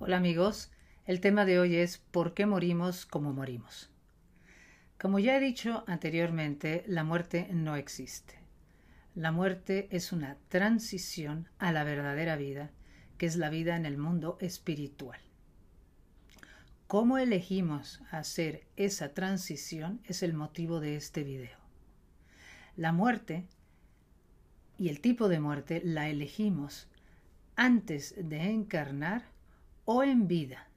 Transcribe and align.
Hola 0.00 0.18
amigos, 0.18 0.70
el 1.06 1.20
tema 1.20 1.44
de 1.44 1.58
hoy 1.58 1.74
es 1.74 1.98
¿por 1.98 2.32
qué 2.32 2.46
morimos 2.46 3.04
como 3.04 3.32
morimos? 3.32 3.90
Como 4.96 5.18
ya 5.18 5.36
he 5.36 5.40
dicho 5.40 5.82
anteriormente, 5.88 6.84
la 6.86 7.02
muerte 7.02 7.48
no 7.50 7.74
existe. 7.74 8.38
La 9.16 9.32
muerte 9.32 9.88
es 9.90 10.12
una 10.12 10.36
transición 10.50 11.48
a 11.58 11.72
la 11.72 11.82
verdadera 11.82 12.36
vida, 12.36 12.70
que 13.18 13.26
es 13.26 13.34
la 13.34 13.50
vida 13.50 13.74
en 13.74 13.86
el 13.86 13.98
mundo 13.98 14.38
espiritual. 14.40 15.18
Cómo 16.86 17.18
elegimos 17.18 18.00
hacer 18.12 18.68
esa 18.76 19.14
transición 19.14 20.00
es 20.04 20.22
el 20.22 20.32
motivo 20.32 20.78
de 20.78 20.94
este 20.94 21.24
video. 21.24 21.58
La 22.76 22.92
muerte 22.92 23.48
y 24.76 24.90
el 24.90 25.00
tipo 25.00 25.28
de 25.28 25.40
muerte 25.40 25.82
la 25.84 26.08
elegimos 26.08 26.86
antes 27.56 28.14
de 28.16 28.42
encarnar 28.42 29.36
o 29.90 30.02
en 30.02 30.28
vida, 30.28 30.68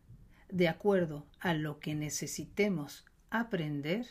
de 0.47 0.69
acuerdo 0.69 1.27
a 1.41 1.53
lo 1.53 1.81
que 1.81 1.95
necesitemos 1.95 3.05
aprender 3.29 4.07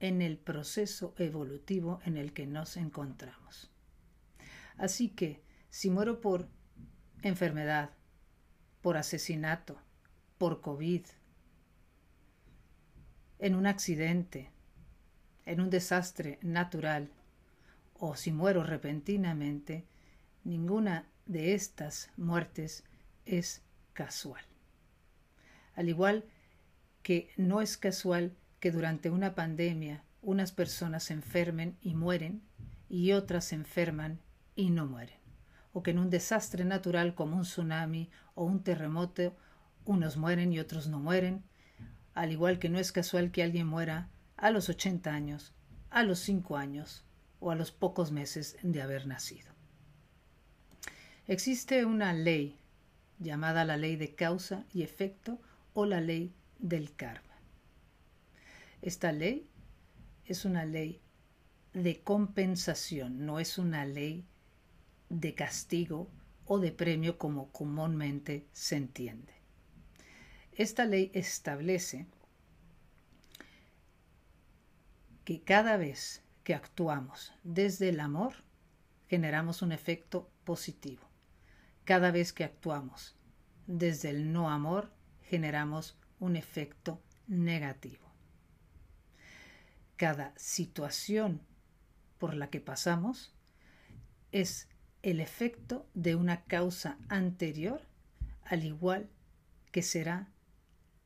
en 0.00 0.22
el 0.22 0.38
proceso 0.38 1.14
evolutivo 1.18 2.00
en 2.06 2.16
el 2.16 2.32
que 2.32 2.46
nos 2.46 2.78
encontramos. 2.78 3.70
Así 4.78 5.10
que, 5.10 5.42
si 5.68 5.90
muero 5.90 6.22
por 6.22 6.48
enfermedad, 7.20 7.90
por 8.80 8.96
asesinato, 8.96 9.76
por 10.38 10.62
COVID, 10.62 11.04
en 13.38 13.54
un 13.54 13.66
accidente, 13.66 14.50
en 15.44 15.60
un 15.60 15.68
desastre 15.68 16.38
natural, 16.40 17.10
o 17.92 18.16
si 18.16 18.32
muero 18.32 18.62
repentinamente, 18.62 19.84
ninguna 20.42 21.06
de 21.26 21.52
estas 21.52 22.08
muertes 22.16 22.82
es 23.26 23.63
casual. 23.94 24.44
Al 25.74 25.88
igual 25.88 26.24
que 27.02 27.30
no 27.36 27.62
es 27.62 27.76
casual 27.76 28.36
que 28.60 28.70
durante 28.70 29.10
una 29.10 29.34
pandemia 29.34 30.04
unas 30.22 30.52
personas 30.52 31.04
se 31.04 31.14
enfermen 31.14 31.76
y 31.80 31.94
mueren 31.94 32.42
y 32.88 33.12
otras 33.12 33.46
se 33.46 33.54
enferman 33.54 34.20
y 34.56 34.70
no 34.70 34.86
mueren, 34.86 35.18
o 35.72 35.82
que 35.82 35.90
en 35.90 35.98
un 35.98 36.10
desastre 36.10 36.64
natural 36.64 37.14
como 37.14 37.36
un 37.36 37.42
tsunami 37.42 38.10
o 38.34 38.44
un 38.44 38.62
terremoto 38.62 39.36
unos 39.84 40.16
mueren 40.16 40.52
y 40.52 40.60
otros 40.60 40.88
no 40.88 40.98
mueren, 40.98 41.42
al 42.14 42.32
igual 42.32 42.58
que 42.58 42.68
no 42.68 42.78
es 42.78 42.92
casual 42.92 43.30
que 43.30 43.42
alguien 43.42 43.66
muera 43.66 44.08
a 44.36 44.50
los 44.50 44.68
80 44.68 45.12
años, 45.12 45.52
a 45.90 46.02
los 46.02 46.20
5 46.20 46.56
años 46.56 47.04
o 47.40 47.50
a 47.50 47.54
los 47.54 47.70
pocos 47.70 48.12
meses 48.12 48.56
de 48.62 48.80
haber 48.80 49.06
nacido. 49.06 49.52
Existe 51.26 51.84
una 51.84 52.12
ley 52.12 52.58
llamada 53.18 53.64
la 53.64 53.76
ley 53.76 53.96
de 53.96 54.14
causa 54.14 54.64
y 54.72 54.82
efecto 54.82 55.40
o 55.72 55.86
la 55.86 56.00
ley 56.00 56.32
del 56.58 56.94
karma. 56.94 57.34
Esta 58.82 59.12
ley 59.12 59.48
es 60.26 60.44
una 60.44 60.64
ley 60.64 61.00
de 61.72 62.02
compensación, 62.02 63.24
no 63.26 63.40
es 63.40 63.58
una 63.58 63.84
ley 63.84 64.24
de 65.08 65.34
castigo 65.34 66.08
o 66.46 66.58
de 66.58 66.72
premio 66.72 67.18
como 67.18 67.50
comúnmente 67.50 68.46
se 68.52 68.76
entiende. 68.76 69.32
Esta 70.52 70.84
ley 70.84 71.10
establece 71.14 72.06
que 75.24 75.40
cada 75.42 75.76
vez 75.76 76.22
que 76.44 76.54
actuamos 76.54 77.32
desde 77.42 77.88
el 77.88 78.00
amor, 78.00 78.34
generamos 79.08 79.62
un 79.62 79.72
efecto 79.72 80.30
positivo. 80.44 81.02
Cada 81.84 82.10
vez 82.10 82.32
que 82.32 82.44
actuamos 82.44 83.14
desde 83.66 84.10
el 84.10 84.32
no 84.32 84.50
amor, 84.50 84.92
generamos 85.22 85.96
un 86.18 86.36
efecto 86.36 87.02
negativo. 87.26 88.04
Cada 89.96 90.32
situación 90.36 91.40
por 92.18 92.34
la 92.34 92.48
que 92.48 92.60
pasamos 92.60 93.34
es 94.32 94.68
el 95.02 95.20
efecto 95.20 95.86
de 95.94 96.14
una 96.14 96.44
causa 96.44 96.96
anterior, 97.08 97.82
al 98.44 98.64
igual 98.64 99.10
que 99.70 99.82
será 99.82 100.28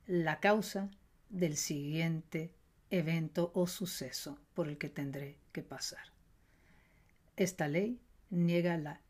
la 0.06 0.38
causa 0.38 0.90
del 1.28 1.56
siguiente 1.56 2.54
evento 2.90 3.50
o 3.54 3.66
suceso 3.66 4.38
por 4.54 4.68
el 4.68 4.78
que 4.78 4.88
tendré 4.88 5.38
que 5.52 5.62
pasar. 5.62 6.12
Esta 7.36 7.68
ley 7.68 8.00
niega 8.30 8.76
la 8.78 9.00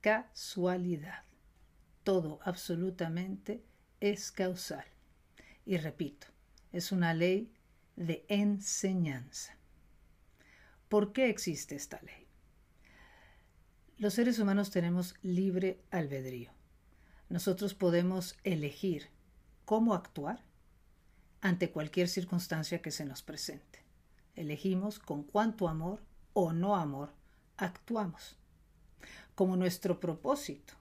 casualidad. 0.00 1.24
Todo 2.04 2.40
absolutamente 2.42 3.62
es 4.00 4.32
causal. 4.32 4.84
Y 5.66 5.76
repito, 5.76 6.26
es 6.72 6.92
una 6.92 7.14
ley 7.14 7.52
de 7.96 8.24
enseñanza. 8.28 9.56
¿Por 10.88 11.12
qué 11.12 11.28
existe 11.28 11.76
esta 11.76 12.00
ley? 12.02 12.26
Los 13.98 14.14
seres 14.14 14.38
humanos 14.38 14.70
tenemos 14.70 15.14
libre 15.22 15.82
albedrío. 15.90 16.50
Nosotros 17.28 17.74
podemos 17.74 18.36
elegir 18.44 19.10
cómo 19.66 19.94
actuar 19.94 20.42
ante 21.42 21.70
cualquier 21.70 22.08
circunstancia 22.08 22.82
que 22.82 22.90
se 22.90 23.04
nos 23.04 23.22
presente. 23.22 23.84
Elegimos 24.34 24.98
con 24.98 25.22
cuánto 25.22 25.68
amor 25.68 26.02
o 26.32 26.52
no 26.52 26.76
amor 26.76 27.12
actuamos 27.56 28.39
como 29.34 29.56
nuestro 29.56 30.00
propósito 30.00 30.74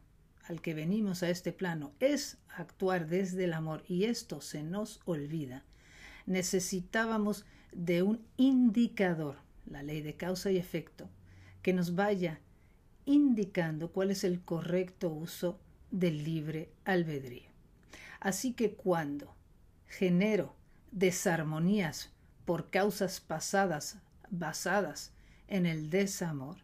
al 0.48 0.62
que 0.62 0.74
venimos 0.74 1.22
a 1.24 1.30
este 1.30 1.54
plano 1.54 1.94
es 2.00 2.38
actuar 2.50 3.08
desde 3.08 3.46
el 3.46 3.54
amor 3.54 3.84
y 3.88 4.06
esto 4.06 4.42
se 4.42 4.64
nos 4.64 5.00
olvida, 5.06 5.64
necesitábamos 6.26 7.46
de 7.72 8.02
un 8.02 8.26
indicador, 8.38 9.38
la 9.66 9.84
ley 9.84 10.02
de 10.02 10.16
causa 10.16 10.52
y 10.52 10.58
efecto, 10.58 11.08
que 11.62 11.74
nos 11.74 11.96
vaya 11.96 12.40
indicando 13.06 13.92
cuál 13.92 14.12
es 14.12 14.24
el 14.24 14.42
correcto 14.42 15.10
uso 15.10 15.60
del 15.92 16.24
libre 16.24 16.72
albedrío. 16.86 17.50
Así 18.20 18.54
que 18.54 18.74
cuando 18.74 19.36
genero 19.88 20.56
desarmonías 20.92 22.12
por 22.46 22.70
causas 22.70 23.20
pasadas 23.20 23.98
basadas 24.32 25.12
en 25.48 25.66
el 25.66 25.90
desamor, 25.90 26.58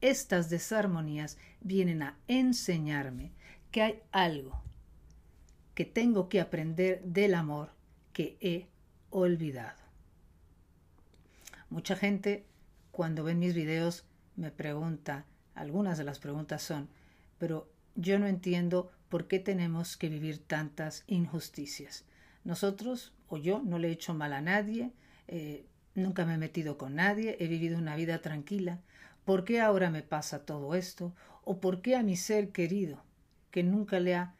estas 0.00 0.50
desarmonías 0.50 1.38
vienen 1.60 2.02
a 2.02 2.16
enseñarme 2.28 3.32
que 3.70 3.82
hay 3.82 4.02
algo 4.12 4.62
que 5.74 5.84
tengo 5.84 6.28
que 6.28 6.40
aprender 6.40 7.02
del 7.04 7.34
amor 7.34 7.70
que 8.12 8.36
he 8.40 8.66
olvidado. 9.10 9.80
Mucha 11.70 11.96
gente 11.96 12.44
cuando 12.90 13.24
ven 13.24 13.38
mis 13.38 13.54
videos 13.54 14.04
me 14.36 14.50
pregunta, 14.50 15.24
algunas 15.54 15.98
de 15.98 16.04
las 16.04 16.18
preguntas 16.18 16.62
son, 16.62 16.88
pero 17.38 17.68
yo 17.94 18.18
no 18.18 18.26
entiendo 18.26 18.90
por 19.08 19.26
qué 19.26 19.38
tenemos 19.38 19.96
que 19.96 20.08
vivir 20.08 20.38
tantas 20.38 21.04
injusticias. 21.06 22.04
Nosotros 22.44 23.12
o 23.28 23.36
yo 23.36 23.62
no 23.62 23.78
le 23.78 23.88
he 23.88 23.92
hecho 23.92 24.14
mal 24.14 24.32
a 24.32 24.40
nadie, 24.40 24.92
eh, 25.28 25.64
nunca 25.94 26.24
me 26.24 26.34
he 26.34 26.38
metido 26.38 26.78
con 26.78 26.94
nadie, 26.94 27.36
he 27.40 27.46
vivido 27.46 27.78
una 27.78 27.96
vida 27.96 28.20
tranquila. 28.20 28.80
¿Por 29.30 29.44
qué 29.44 29.60
ahora 29.60 29.90
me 29.90 30.02
pasa 30.02 30.44
todo 30.44 30.74
esto? 30.74 31.14
¿O 31.44 31.60
por 31.60 31.82
qué 31.82 31.94
a 31.94 32.02
mi 32.02 32.16
ser 32.16 32.50
querido, 32.50 33.00
que 33.52 33.62
nunca 33.62 34.00
le 34.00 34.16
ha 34.16 34.34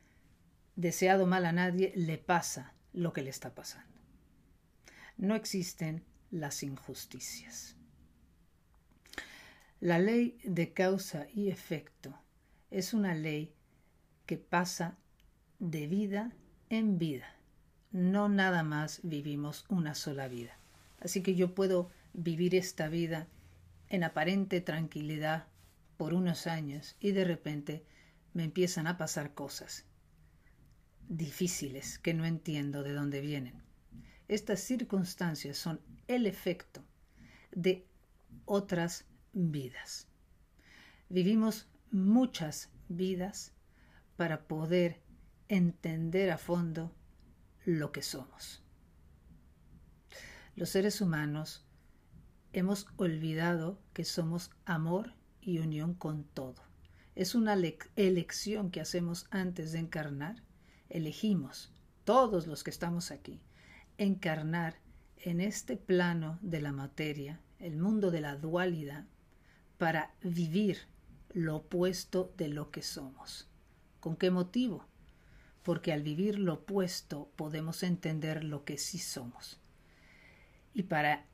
deseado 0.75 1.29
mal 1.29 1.47
a 1.47 1.53
nadie, 1.53 1.93
le 1.95 2.19
pasa 2.19 2.75
lo 2.93 3.13
que 3.13 3.23
le 3.23 3.31
está 3.31 3.55
pasando? 3.55 3.97
No 5.17 5.37
existen 5.37 6.03
las 6.33 6.65
injusticias. 6.65 7.77
La 9.79 10.01
ley 10.01 10.41
de 10.43 10.73
causa 10.73 11.29
y 11.33 11.51
efecto 11.51 12.19
es 12.73 12.93
una 12.93 13.15
ley 13.15 13.55
que 14.27 14.39
pasa 14.39 14.99
de 15.61 15.87
vida 15.87 16.33
en 16.69 16.99
vida. 16.99 17.37
No 17.93 18.29
nada 18.29 18.65
más 18.65 18.99
vivimos 19.05 19.67
una 19.69 19.95
sola 19.95 20.27
vida. 20.27 20.59
Así 20.99 21.23
que 21.23 21.37
yo 21.37 21.55
puedo 21.55 21.93
vivir 22.13 22.57
esta 22.57 22.89
vida 22.89 23.29
en 23.91 24.05
aparente 24.05 24.61
tranquilidad 24.61 25.47
por 25.97 26.15
unos 26.15 26.47
años 26.47 26.97
y 27.01 27.13
de 27.13 27.25
repente 27.25 27.85
me 28.33 28.45
empiezan 28.45 28.87
a 28.87 28.97
pasar 28.97 29.35
cosas 29.35 29.85
difíciles 31.09 31.99
que 31.99 32.15
no 32.15 32.25
entiendo 32.25 32.83
de 32.83 32.93
dónde 32.93 33.21
vienen. 33.21 33.63
Estas 34.29 34.61
circunstancias 34.61 35.59
son 35.59 35.81
el 36.07 36.27
efecto 36.27 36.85
de 37.51 37.85
otras 38.45 39.05
vidas. 39.33 40.07
Vivimos 41.09 41.69
muchas 41.91 42.71
vidas 42.89 43.53
para 44.17 44.47
poder 44.47 45.01
entender 45.49 46.31
a 46.31 46.39
fondo 46.39 46.95
lo 47.65 47.91
que 47.91 48.03
somos. 48.03 48.63
Los 50.55 50.71
seres 50.71 51.01
humanos 51.01 51.65
hemos 52.53 52.87
olvidado 52.97 53.79
que 53.93 54.05
somos 54.05 54.51
amor 54.65 55.15
y 55.41 55.59
unión 55.59 55.95
con 55.95 56.25
todo. 56.25 56.63
es 57.15 57.35
una 57.35 57.55
elección 57.97 58.71
que 58.71 58.81
hacemos 58.81 59.27
antes 59.31 59.73
de 59.73 59.79
encarnar. 59.79 60.43
Elegimos, 60.89 61.73
todos 62.05 62.47
los 62.47 62.65
que 62.65 62.71
estamos 62.71 63.11
aquí, 63.11 63.41
encarnar 63.99 64.79
en 65.19 65.41
este 65.41 65.77
plano 65.77 66.39
de 66.41 66.61
la 66.63 66.73
materia, 66.73 67.41
el 67.59 67.77
mundo 67.77 68.11
de 68.11 68.23
la 68.23 68.37
dualidad, 68.37 69.05
para 69.77 70.15
vivir 70.23 70.79
lo 71.33 71.57
opuesto 71.57 72.33
de 72.37 72.49
lo 72.49 72.71
que 72.71 72.83
somos. 72.83 73.49
¿Con 74.01 74.17
qué 74.17 74.31
motivo? 74.31 74.87
Porque 75.63 75.93
al 75.93 76.03
vivir 76.03 76.39
lo 76.39 76.55
opuesto 76.55 77.31
podemos 77.37 77.83
entender 77.83 78.45
lo 78.45 78.65
que 78.65 78.79
sí 78.79 78.99
somos. 78.99 79.61
Y 80.73 80.85
para 80.85 81.27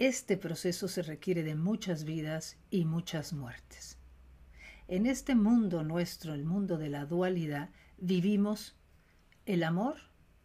este 0.00 0.38
proceso 0.38 0.88
se 0.88 1.02
requiere 1.02 1.42
de 1.42 1.54
muchas 1.54 2.04
vidas 2.04 2.56
y 2.70 2.86
muchas 2.86 3.34
muertes. 3.34 3.98
En 4.88 5.04
este 5.04 5.34
mundo 5.34 5.84
nuestro, 5.84 6.32
el 6.32 6.46
mundo 6.46 6.78
de 6.78 6.88
la 6.88 7.04
dualidad, 7.04 7.68
vivimos 7.98 8.74
el 9.44 9.62
amor 9.62 9.98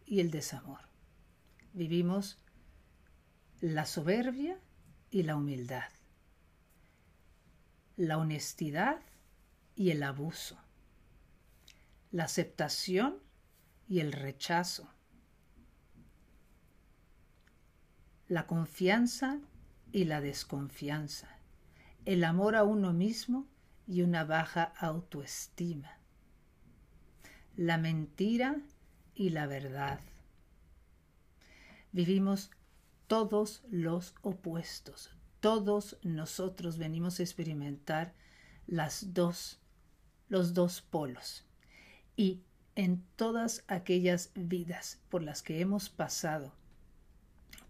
y 0.04 0.20
el 0.20 0.30
desamor. 0.30 0.80
Vivimos 1.72 2.38
la 3.62 3.86
soberbia 3.86 4.60
y 5.10 5.22
la 5.22 5.36
humildad, 5.36 5.88
la 7.96 8.18
honestidad 8.18 9.00
y 9.74 9.90
el 9.90 10.02
abuso, 10.02 10.58
la 12.10 12.24
aceptación 12.24 13.22
y 13.88 14.00
el 14.00 14.12
rechazo, 14.12 14.92
la 18.28 18.46
confianza 18.46 19.38
y 19.92 20.04
la 20.04 20.20
desconfianza, 20.20 21.28
el 22.04 22.24
amor 22.24 22.56
a 22.56 22.64
uno 22.64 22.92
mismo 22.92 23.46
y 23.86 24.02
una 24.02 24.24
baja 24.24 24.72
autoestima, 24.78 25.98
la 27.56 27.78
mentira 27.78 28.56
y 29.14 29.30
la 29.30 29.46
verdad. 29.46 30.00
Vivimos 31.92 32.50
todos 33.06 33.62
los 33.70 34.14
opuestos, 34.22 35.10
todos 35.40 35.96
nosotros 36.02 36.78
venimos 36.78 37.20
a 37.20 37.22
experimentar 37.22 38.12
las 38.66 39.14
dos, 39.14 39.60
los 40.28 40.52
dos 40.52 40.82
polos. 40.82 41.44
Y 42.16 42.42
en 42.74 43.04
todas 43.14 43.64
aquellas 43.68 44.32
vidas 44.34 44.98
por 45.08 45.22
las 45.22 45.42
que 45.42 45.60
hemos 45.60 45.88
pasado, 45.88 46.52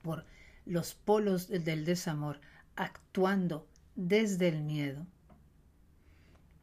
por 0.02 0.24
los 0.66 0.94
polos 0.94 1.48
del 1.48 1.84
desamor, 1.84 2.40
actuando 2.74 3.66
desde 3.94 4.48
el 4.48 4.62
miedo, 4.62 5.06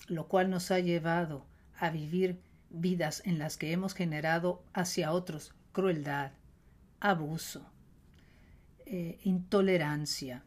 lo 0.08 0.28
cual 0.28 0.50
nos 0.50 0.70
ha 0.70 0.80
llevado 0.80 1.48
a 1.80 1.90
vivir 1.90 2.40
vidas 2.70 3.22
en 3.26 3.40
las 3.40 3.58
que 3.58 3.72
hemos 3.72 3.94
generado 3.94 4.64
hacia 4.74 5.12
otros 5.12 5.54
crueldad, 5.72 6.34
abuso, 7.00 7.66
eh, 8.86 9.20
intolerancia. 9.24 10.44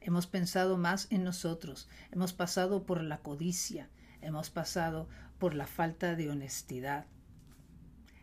Hemos 0.00 0.26
pensado 0.26 0.78
más 0.78 1.06
en 1.10 1.24
nosotros, 1.24 1.88
hemos 2.10 2.32
pasado 2.32 2.84
por 2.84 3.02
la 3.02 3.18
codicia, 3.18 3.88
hemos 4.22 4.50
pasado 4.50 5.08
por 5.38 5.54
la 5.54 5.66
falta 5.66 6.16
de 6.16 6.30
honestidad, 6.30 7.06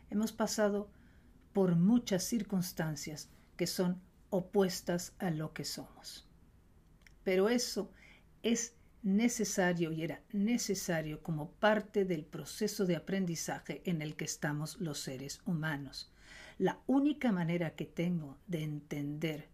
hemos 0.10 0.32
pasado 0.32 0.90
por 1.54 1.76
muchas 1.76 2.24
circunstancias 2.24 3.30
que 3.56 3.68
son 3.68 4.02
opuestas 4.36 5.14
a 5.20 5.30
lo 5.30 5.54
que 5.54 5.66
somos. 5.66 6.28
Pero 7.24 7.50
eso 7.50 7.92
es 8.44 8.76
necesario 9.02 9.92
y 9.92 10.04
era 10.04 10.22
necesario 10.32 11.22
como 11.22 11.52
parte 11.52 12.06
del 12.06 12.26
proceso 12.26 12.86
de 12.86 12.96
aprendizaje 12.96 13.82
en 13.86 14.02
el 14.02 14.16
que 14.16 14.26
estamos 14.26 14.80
los 14.80 15.00
seres 15.00 15.42
humanos. 15.46 16.12
La 16.58 16.80
única 16.88 17.32
manera 17.32 17.76
que 17.76 17.86
tengo 17.86 18.38
de 18.48 18.64
entender 18.64 19.50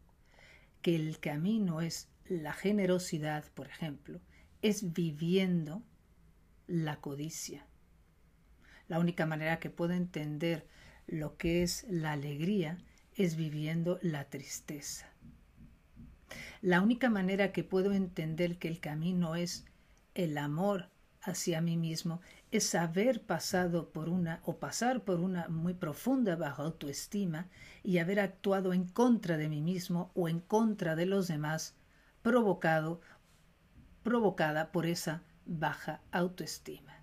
que 0.81 0.95
el 0.95 1.19
camino 1.19 1.81
es 1.81 2.10
la 2.27 2.54
generosidad, 2.54 3.44
por 3.54 3.68
ejemplo, 3.68 4.22
es 4.62 4.94
viviendo 4.94 5.84
la 6.68 7.01
codicia. 7.01 7.66
La 8.88 9.00
única 9.00 9.25
manera 9.25 9.60
que 9.60 9.69
puedo 9.69 9.94
entender 9.94 10.68
lo 11.07 11.38
que 11.38 11.63
es 11.63 11.86
la 11.89 12.13
alegría 12.13 12.77
es 13.16 13.36
viviendo 13.36 14.00
la 14.02 14.25
tristeza. 14.25 15.08
La 16.62 16.81
única 16.81 17.10
manera 17.10 17.52
que 17.52 17.63
puedo 17.63 17.92
entender 17.92 18.58
que 18.58 18.68
el 18.68 18.80
camino 18.80 19.36
es 19.36 19.66
el 20.13 20.38
amor 20.38 20.90
hacia 21.22 21.62
mí 21.62 21.78
mismo 21.78 22.22
es 22.52 22.75
haber 22.75 23.22
pasado 23.22 23.90
por 23.90 24.10
una 24.10 24.42
o 24.44 24.58
pasar 24.58 25.04
por 25.04 25.19
una 25.19 25.48
muy 25.48 25.74
profunda 25.74 26.36
baja 26.36 26.63
autoestima 26.63 27.48
y 27.84 28.00
haber 28.00 28.19
actuado 28.19 28.74
en 28.74 28.86
contra 28.86 29.38
de 29.38 29.50
mí 29.50 29.62
mismo 29.62 30.12
o 30.16 30.28
en 30.28 30.40
contra 30.40 30.96
de 30.96 31.06
los 31.06 31.28
demás 31.28 31.75
provocado 32.22 33.02
provocada 34.04 34.72
por 34.72 34.86
esa 34.86 35.22
baja 35.46 36.02
autoestima. 36.12 37.00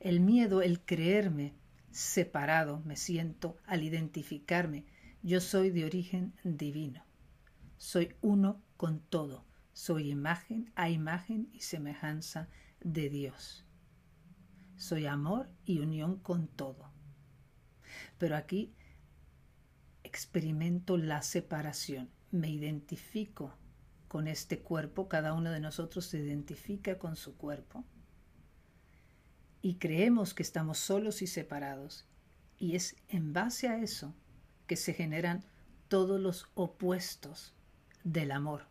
El 0.00 0.20
miedo, 0.20 0.62
el 0.62 0.80
creerme 0.80 1.52
separado, 1.90 2.80
me 2.80 2.96
siento 2.96 3.56
al 3.66 3.82
identificarme, 3.82 4.86
yo 5.22 5.40
soy 5.40 5.70
de 5.70 5.84
origen 5.84 6.34
divino. 6.44 7.04
Soy 7.76 8.14
uno 8.20 8.62
con 8.76 9.00
todo. 9.00 9.44
Soy 9.72 10.10
imagen 10.10 10.72
a 10.74 10.90
imagen 10.90 11.48
y 11.52 11.60
semejanza 11.60 12.48
de 12.80 13.08
Dios. 13.08 13.64
Soy 14.76 15.06
amor 15.06 15.48
y 15.64 15.80
unión 15.80 16.18
con 16.18 16.48
todo. 16.48 16.92
Pero 18.18 18.36
aquí 18.36 18.74
experimento 20.02 20.96
la 20.96 21.22
separación. 21.22 22.10
Me 22.30 22.48
identifico 22.48 23.54
con 24.08 24.26
este 24.26 24.60
cuerpo. 24.60 25.08
Cada 25.08 25.32
uno 25.32 25.50
de 25.50 25.60
nosotros 25.60 26.06
se 26.06 26.18
identifica 26.18 26.98
con 26.98 27.16
su 27.16 27.36
cuerpo. 27.36 27.84
Y 29.62 29.74
creemos 29.74 30.34
que 30.34 30.42
estamos 30.42 30.78
solos 30.78 31.22
y 31.22 31.26
separados. 31.26 32.06
Y 32.58 32.76
es 32.76 32.96
en 33.08 33.32
base 33.32 33.68
a 33.68 33.78
eso 33.78 34.14
que 34.66 34.76
se 34.76 34.94
generan 34.94 35.44
todos 35.88 36.20
los 36.20 36.46
opuestos 36.54 37.54
del 38.04 38.30
amor. 38.30 38.66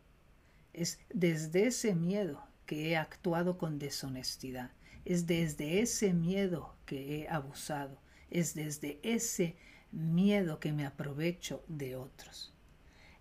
Es 0.73 0.99
desde 1.09 1.67
ese 1.67 1.95
miedo 1.95 2.43
que 2.65 2.89
he 2.89 2.97
actuado 2.97 3.57
con 3.57 3.79
deshonestidad. 3.79 4.71
Es 5.05 5.25
desde 5.25 5.81
ese 5.81 6.13
miedo 6.13 6.75
que 6.85 7.21
he 7.21 7.29
abusado. 7.29 7.97
Es 8.29 8.53
desde 8.53 8.99
ese 9.03 9.55
miedo 9.91 10.59
que 10.59 10.73
me 10.73 10.85
aprovecho 10.85 11.63
de 11.67 11.95
otros. 11.95 12.53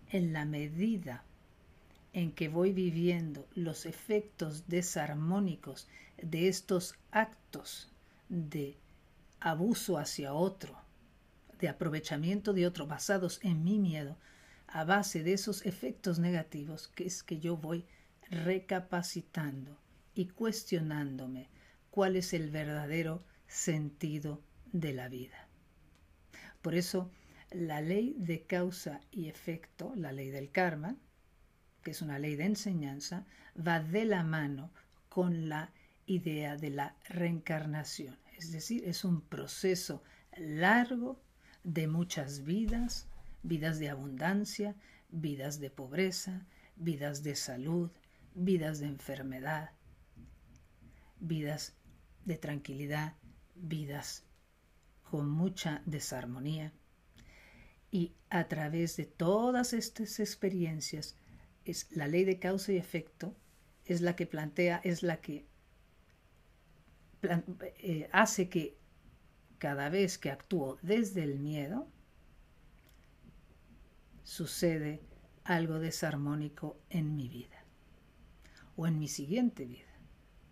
En 0.09 0.33
la 0.33 0.45
medida 0.45 1.23
en 2.13 2.31
que 2.31 2.49
voy 2.49 2.73
viviendo 2.73 3.47
los 3.53 3.85
efectos 3.85 4.67
desarmónicos 4.67 5.87
de 6.21 6.47
estos 6.47 6.95
actos 7.11 7.91
de 8.29 8.77
abuso 9.39 9.97
hacia 9.97 10.33
otro, 10.33 10.77
de 11.59 11.69
aprovechamiento 11.69 12.53
de 12.53 12.65
otro 12.67 12.87
basados 12.87 13.39
en 13.43 13.63
mi 13.63 13.79
miedo, 13.79 14.17
a 14.67 14.83
base 14.83 15.23
de 15.23 15.33
esos 15.33 15.65
efectos 15.65 16.19
negativos 16.19 16.89
que 16.89 17.05
es 17.05 17.23
que 17.23 17.39
yo 17.39 17.57
voy 17.57 17.85
recapacitando 18.29 19.77
y 20.13 20.27
cuestionándome 20.27 21.49
cuál 21.89 22.15
es 22.15 22.33
el 22.33 22.49
verdadero 22.49 23.23
sentido 23.47 24.41
de 24.73 24.93
la 24.93 25.07
vida. 25.07 25.47
Por 26.61 26.75
eso, 26.75 27.09
la 27.51 27.81
ley 27.81 28.15
de 28.17 28.41
causa 28.41 28.99
y 29.11 29.29
efecto, 29.29 29.93
la 29.95 30.11
ley 30.11 30.29
del 30.29 30.51
karma, 30.51 30.97
que 31.87 31.91
es 31.91 32.01
una 32.01 32.19
ley 32.19 32.35
de 32.35 32.43
enseñanza, 32.43 33.25
va 33.65 33.79
de 33.79 34.03
la 34.03 34.21
mano 34.21 34.71
con 35.07 35.47
la 35.47 35.71
idea 36.05 36.57
de 36.57 36.69
la 36.69 36.97
reencarnación. 37.07 38.19
Es 38.37 38.51
decir, 38.51 38.83
es 38.83 39.05
un 39.05 39.21
proceso 39.21 40.03
largo 40.35 41.17
de 41.63 41.87
muchas 41.87 42.43
vidas, 42.43 43.07
vidas 43.41 43.79
de 43.79 43.89
abundancia, 43.89 44.75
vidas 45.07 45.61
de 45.61 45.69
pobreza, 45.69 46.45
vidas 46.75 47.23
de 47.23 47.37
salud, 47.37 47.89
vidas 48.35 48.79
de 48.79 48.87
enfermedad, 48.87 49.71
vidas 51.21 51.73
de 52.25 52.35
tranquilidad, 52.35 53.13
vidas 53.55 54.25
con 55.09 55.29
mucha 55.29 55.83
desarmonía. 55.85 56.73
Y 57.91 58.11
a 58.29 58.49
través 58.49 58.97
de 58.97 59.05
todas 59.05 59.71
estas 59.71 60.19
experiencias, 60.19 61.15
es 61.67 61.87
la 61.91 62.07
ley 62.07 62.23
de 62.23 62.39
causa 62.39 62.71
y 62.71 62.77
efecto, 62.77 63.35
es 63.85 64.01
la 64.01 64.15
que 64.15 64.25
plantea, 64.25 64.81
es 64.83 65.03
la 65.03 65.21
que 65.21 65.45
eh, 67.21 68.09
hace 68.11 68.49
que 68.49 68.77
cada 69.57 69.89
vez 69.89 70.17
que 70.17 70.31
actúo 70.31 70.77
desde 70.81 71.23
el 71.23 71.39
miedo, 71.39 71.87
sucede 74.23 75.01
algo 75.43 75.79
desarmónico 75.79 76.77
en 76.89 77.15
mi 77.15 77.27
vida 77.29 77.63
o 78.75 78.87
en 78.87 78.99
mi 78.99 79.07
siguiente 79.07 79.65
vida, 79.65 79.93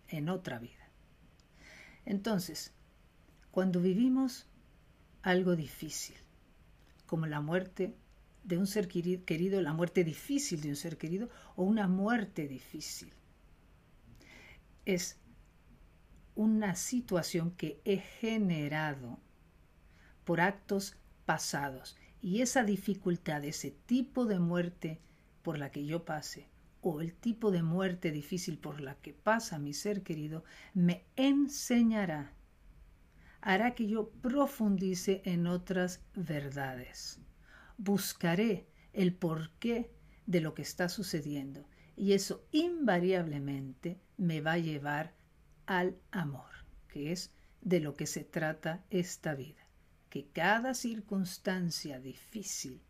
en 0.08 0.28
otra 0.28 0.58
vida. 0.58 0.90
Entonces, 2.04 2.72
cuando 3.50 3.80
vivimos 3.80 4.46
algo 5.22 5.56
difícil, 5.56 6.16
como 7.06 7.26
la 7.26 7.40
muerte 7.40 7.94
de 8.46 8.58
un 8.58 8.66
ser 8.66 8.86
querido, 8.88 9.60
la 9.60 9.72
muerte 9.72 10.04
difícil 10.04 10.60
de 10.60 10.68
un 10.68 10.76
ser 10.76 10.96
querido 10.96 11.28
o 11.56 11.64
una 11.64 11.88
muerte 11.88 12.46
difícil, 12.46 13.12
es 14.84 15.18
una 16.36 16.76
situación 16.76 17.50
que 17.50 17.80
he 17.84 17.98
generado 17.98 19.18
por 20.24 20.40
actos 20.40 20.96
pasados. 21.24 21.96
Y 22.22 22.40
esa 22.40 22.62
dificultad, 22.62 23.44
ese 23.44 23.72
tipo 23.72 24.26
de 24.26 24.38
muerte 24.38 25.00
por 25.42 25.58
la 25.58 25.70
que 25.70 25.84
yo 25.84 26.04
pase, 26.04 26.48
o 26.82 27.00
el 27.00 27.14
tipo 27.14 27.50
de 27.50 27.64
muerte 27.64 28.12
difícil 28.12 28.58
por 28.58 28.80
la 28.80 28.94
que 28.94 29.12
pasa 29.12 29.58
mi 29.58 29.74
ser 29.74 30.02
querido, 30.02 30.44
me 30.72 31.04
enseñará, 31.16 32.32
hará 33.40 33.74
que 33.74 33.88
yo 33.88 34.10
profundice 34.22 35.22
en 35.24 35.48
otras 35.48 36.00
verdades. 36.14 37.20
Buscaré 37.78 38.66
el 38.92 39.14
porqué 39.14 39.90
de 40.26 40.40
lo 40.40 40.54
que 40.54 40.62
está 40.62 40.88
sucediendo 40.88 41.66
y 41.96 42.12
eso 42.12 42.44
invariablemente 42.52 43.98
me 44.16 44.40
va 44.40 44.52
a 44.52 44.58
llevar 44.58 45.14
al 45.66 45.96
amor, 46.10 46.50
que 46.88 47.12
es 47.12 47.30
de 47.60 47.80
lo 47.80 47.94
que 47.94 48.06
se 48.06 48.24
trata 48.24 48.84
esta 48.90 49.34
vida. 49.34 49.66
Que 50.10 50.26
cada 50.28 50.74
circunstancia 50.74 52.00
difícil 52.00 52.80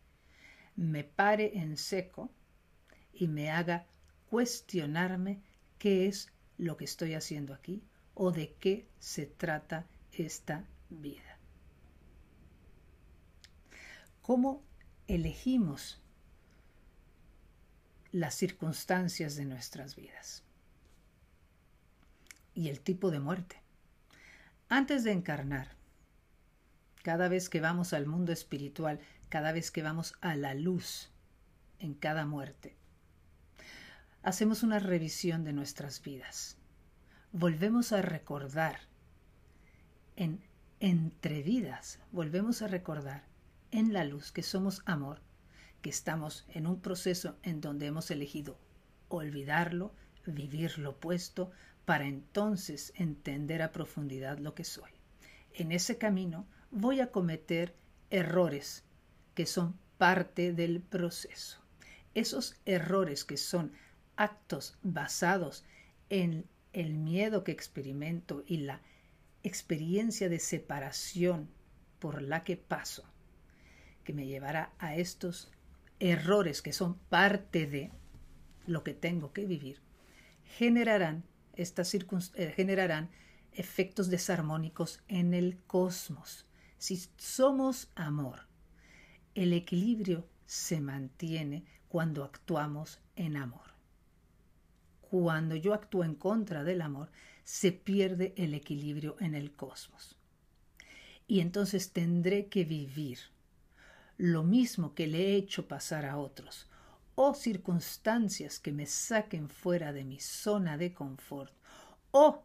me 0.75 1.03
pare 1.03 1.57
en 1.57 1.77
seco 1.77 2.31
y 3.11 3.27
me 3.27 3.49
haga 3.49 3.87
cuestionarme 4.29 5.41
qué 5.79 6.07
es 6.07 6.31
lo 6.57 6.77
que 6.77 6.85
estoy 6.85 7.13
haciendo 7.13 7.53
aquí 7.53 7.83
o 8.13 8.31
de 8.31 8.53
qué 8.59 8.87
se 8.99 9.25
trata 9.25 9.87
esta 10.11 10.65
vida. 10.89 11.39
¿Cómo 14.21 14.63
elegimos 15.07 16.01
las 18.11 18.35
circunstancias 18.35 19.35
de 19.35 19.45
nuestras 19.45 19.95
vidas? 19.95 20.43
y 22.57 22.69
el 22.69 22.79
tipo 22.79 23.11
de 23.11 23.19
muerte. 23.19 23.61
Antes 24.67 25.03
de 25.03 25.11
encarnar, 25.11 25.67
cada 27.03 27.29
vez 27.29 27.49
que 27.49 27.61
vamos 27.61 27.93
al 27.93 28.07
mundo 28.07 28.33
espiritual, 28.33 28.99
cada 29.29 29.51
vez 29.51 29.69
que 29.69 29.83
vamos 29.83 30.15
a 30.21 30.35
la 30.35 30.55
luz 30.55 31.11
en 31.77 31.93
cada 31.93 32.25
muerte, 32.25 32.75
hacemos 34.23 34.63
una 34.63 34.79
revisión 34.79 35.43
de 35.43 35.53
nuestras 35.53 36.01
vidas. 36.01 36.57
Volvemos 37.31 37.91
a 37.91 38.01
recordar 38.01 38.79
en 40.15 40.41
entre 40.79 41.43
vidas, 41.43 41.99
volvemos 42.11 42.63
a 42.63 42.67
recordar 42.67 43.23
en 43.71 43.93
la 43.93 44.03
luz 44.03 44.31
que 44.31 44.43
somos 44.43 44.81
amor, 44.85 45.21
que 45.81 45.89
estamos 45.89 46.45
en 46.49 46.67
un 46.67 46.81
proceso 46.81 47.37
en 47.43 47.61
donde 47.61 47.87
hemos 47.87 48.11
elegido 48.11 48.59
olvidarlo, 49.09 49.93
vivir 50.25 50.77
lo 50.79 50.91
opuesto, 50.91 51.51
para 51.85 52.05
entonces 52.05 52.91
entender 52.95 53.61
a 53.61 53.71
profundidad 53.71 54.39
lo 54.39 54.53
que 54.53 54.65
soy. 54.65 54.91
En 55.53 55.71
ese 55.71 55.97
camino 55.97 56.45
voy 56.69 56.99
a 56.99 57.11
cometer 57.11 57.73
errores 58.09 58.83
que 59.33 59.45
son 59.45 59.79
parte 59.97 60.51
del 60.51 60.81
proceso. 60.81 61.61
Esos 62.13 62.59
errores 62.65 63.23
que 63.23 63.37
son 63.37 63.71
actos 64.17 64.77
basados 64.83 65.63
en 66.09 66.45
el 66.73 66.93
miedo 66.93 67.43
que 67.43 67.51
experimento 67.51 68.43
y 68.45 68.57
la 68.57 68.81
experiencia 69.43 70.27
de 70.29 70.39
separación 70.39 71.49
por 71.99 72.21
la 72.21 72.43
que 72.43 72.57
paso, 72.57 73.03
que 74.07 74.13
me 74.13 74.25
llevará 74.25 74.71
a 74.79 74.95
estos 74.95 75.51
errores 75.99 76.61
que 76.61 76.71
son 76.71 76.93
parte 77.09 77.67
de 77.67 77.91
lo 78.65 78.81
que 78.81 78.93
tengo 78.93 79.33
que 79.33 79.45
vivir, 79.45 79.81
generarán 80.45 81.25
estas 81.57 81.93
eh, 81.93 82.53
generarán 82.55 83.09
efectos 83.51 84.09
desarmónicos 84.09 85.01
en 85.09 85.33
el 85.33 85.57
cosmos. 85.67 86.45
Si 86.77 87.01
somos 87.17 87.89
amor, 87.95 88.47
el 89.35 89.51
equilibrio 89.51 90.25
se 90.45 90.79
mantiene 90.79 91.65
cuando 91.89 92.23
actuamos 92.23 93.01
en 93.17 93.35
amor. 93.35 93.73
Cuando 95.01 95.57
yo 95.57 95.73
actúo 95.73 96.05
en 96.05 96.15
contra 96.15 96.63
del 96.63 96.81
amor, 96.81 97.11
se 97.43 97.73
pierde 97.73 98.33
el 98.37 98.53
equilibrio 98.53 99.17
en 99.19 99.35
el 99.35 99.51
cosmos. 99.51 100.15
Y 101.27 101.41
entonces 101.41 101.91
tendré 101.91 102.47
que 102.47 102.63
vivir 102.63 103.19
lo 104.17 104.43
mismo 104.43 104.93
que 104.93 105.07
le 105.07 105.19
he 105.19 105.35
hecho 105.35 105.67
pasar 105.67 106.05
a 106.05 106.17
otros, 106.17 106.67
o 107.15 107.33
circunstancias 107.33 108.59
que 108.59 108.71
me 108.71 108.85
saquen 108.85 109.49
fuera 109.49 109.93
de 109.93 110.03
mi 110.03 110.19
zona 110.19 110.77
de 110.77 110.93
confort 110.93 111.53
o 112.11 112.43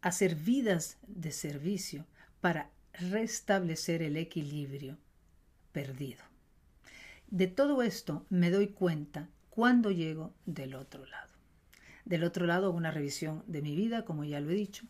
hacer 0.00 0.34
vidas 0.34 0.98
de 1.06 1.30
servicio 1.30 2.06
para 2.40 2.70
restablecer 2.92 4.02
el 4.02 4.16
equilibrio 4.16 4.98
perdido. 5.72 6.22
De 7.28 7.46
todo 7.46 7.82
esto 7.82 8.26
me 8.28 8.50
doy 8.50 8.68
cuenta 8.68 9.28
cuando 9.50 9.90
llego 9.90 10.34
del 10.44 10.74
otro 10.74 11.06
lado. 11.06 11.32
Del 12.04 12.24
otro 12.24 12.46
lado, 12.46 12.72
una 12.72 12.90
revisión 12.90 13.44
de 13.46 13.62
mi 13.62 13.76
vida, 13.76 14.04
como 14.04 14.24
ya 14.24 14.40
lo 14.40 14.50
he 14.50 14.54
dicho, 14.54 14.84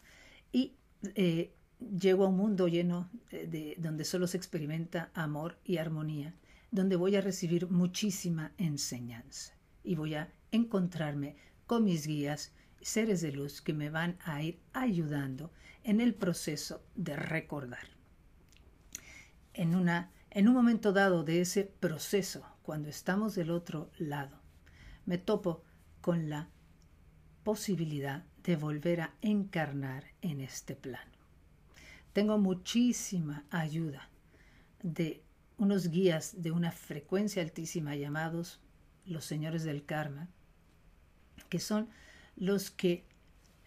y 0.50 0.74
eh, 1.14 1.52
llego 1.90 2.24
a 2.24 2.28
un 2.28 2.36
mundo 2.36 2.68
lleno 2.68 3.10
de 3.30 3.76
donde 3.78 4.04
solo 4.04 4.26
se 4.26 4.36
experimenta 4.36 5.10
amor 5.14 5.58
y 5.64 5.78
armonía 5.78 6.34
donde 6.72 6.96
voy 6.96 7.14
a 7.16 7.20
recibir 7.20 7.68
muchísima 7.70 8.52
enseñanza 8.56 9.52
y 9.84 9.94
voy 9.94 10.14
a 10.14 10.32
encontrarme 10.50 11.36
con 11.66 11.84
mis 11.84 12.06
guías, 12.06 12.52
seres 12.80 13.20
de 13.20 13.30
luz 13.30 13.60
que 13.60 13.74
me 13.74 13.90
van 13.90 14.18
a 14.24 14.42
ir 14.42 14.58
ayudando 14.72 15.52
en 15.84 16.00
el 16.00 16.14
proceso 16.14 16.82
de 16.94 17.14
recordar. 17.14 17.86
En, 19.52 19.74
una, 19.74 20.10
en 20.30 20.48
un 20.48 20.54
momento 20.54 20.92
dado 20.92 21.24
de 21.24 21.42
ese 21.42 21.64
proceso, 21.64 22.42
cuando 22.62 22.88
estamos 22.88 23.34
del 23.34 23.50
otro 23.50 23.90
lado, 23.98 24.40
me 25.04 25.18
topo 25.18 25.64
con 26.00 26.30
la 26.30 26.48
posibilidad 27.44 28.24
de 28.44 28.56
volver 28.56 29.02
a 29.02 29.14
encarnar 29.20 30.04
en 30.22 30.40
este 30.40 30.74
plano. 30.74 31.11
Tengo 32.12 32.38
muchísima 32.38 33.44
ayuda 33.50 34.08
de 34.82 35.22
unos 35.56 35.88
guías 35.88 36.42
de 36.42 36.50
una 36.50 36.72
frecuencia 36.72 37.42
altísima 37.42 37.94
llamados 37.96 38.60
los 39.06 39.24
señores 39.24 39.64
del 39.64 39.84
karma, 39.84 40.28
que 41.48 41.58
son 41.58 41.88
los 42.36 42.70
que 42.70 43.04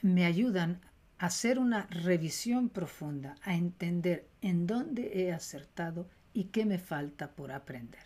me 0.02 0.26
ayudan 0.26 0.82
a 1.18 1.28
hacer 1.28 1.58
una 1.58 1.88
revisión 1.88 2.70
profunda, 2.70 3.36
a 3.42 3.56
entender 3.56 4.28
en 4.42 4.68
dónde 4.68 5.24
he 5.24 5.32
acertado 5.32 6.10
y 6.34 6.46
qué 6.46 6.66
me 6.66 6.78
falta 6.78 7.32
por 7.32 7.52
aprender. 7.52 8.02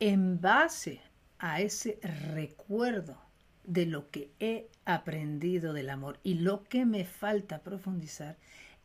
En 0.00 0.40
base 0.40 1.00
a 1.38 1.60
ese 1.60 1.98
recuerdo 2.34 3.20
de 3.64 3.86
lo 3.86 4.10
que 4.10 4.32
he 4.40 4.68
aprendido 4.84 5.72
del 5.72 5.90
amor 5.90 6.18
y 6.22 6.34
lo 6.34 6.64
que 6.64 6.84
me 6.84 7.04
falta 7.04 7.62
profundizar, 7.62 8.36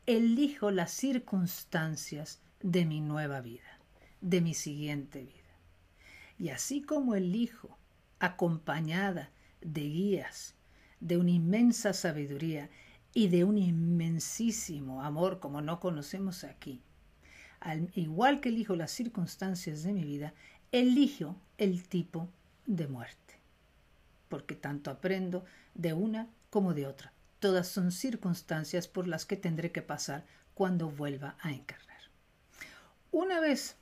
elijo 0.05 0.71
las 0.71 0.91
circunstancias 0.91 2.41
de 2.61 2.85
mi 2.85 3.01
nueva 3.01 3.41
vida 3.41 3.73
de 4.23 4.39
mi 4.41 4.53
siguiente 4.53 5.21
vida. 5.21 5.39
Y 6.39 6.49
así 6.49 6.81
como 6.81 7.13
elijo, 7.13 7.77
acompañada 8.19 9.29
de 9.61 9.81
guías, 9.81 10.55
de 10.99 11.17
una 11.17 11.31
inmensa 11.31 11.93
sabiduría 11.93 12.69
y 13.13 13.27
de 13.27 13.43
un 13.43 13.57
inmensísimo 13.57 15.03
amor 15.03 15.39
como 15.39 15.61
no 15.61 15.79
conocemos 15.79 16.45
aquí, 16.45 16.81
al 17.59 17.91
igual 17.95 18.39
que 18.39 18.49
elijo 18.49 18.75
las 18.75 18.91
circunstancias 18.91 19.83
de 19.83 19.93
mi 19.93 20.05
vida, 20.05 20.33
elijo 20.71 21.35
el 21.57 21.83
tipo 21.83 22.29
de 22.65 22.87
muerte, 22.87 23.35
porque 24.29 24.55
tanto 24.55 24.89
aprendo 24.89 25.43
de 25.75 25.93
una 25.93 26.29
como 26.49 26.73
de 26.73 26.87
otra. 26.87 27.11
Todas 27.43 27.67
son 27.67 27.91
circunstancias 27.91 28.87
por 28.87 29.05
las 29.05 29.25
que 29.25 29.35
tendré 29.35 29.73
que 29.73 29.81
pasar 29.81 30.25
cuando 30.53 30.89
vuelva 30.89 31.35
a 31.41 31.51
encarnar. 31.51 31.99
Una 33.11 33.41
vez 33.41 33.75